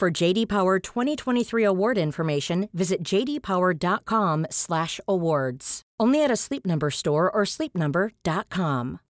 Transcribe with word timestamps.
For 0.00 0.10
JD 0.10 0.48
Power 0.48 0.78
2023 0.78 1.62
award 1.62 1.98
information, 1.98 2.70
visit 2.72 3.02
jdpower.com/awards. 3.02 5.82
Only 6.00 6.24
at 6.24 6.30
a 6.30 6.36
Sleep 6.36 6.64
Number 6.64 6.90
store 6.90 7.30
or 7.30 7.42
sleepnumber.com. 7.42 9.00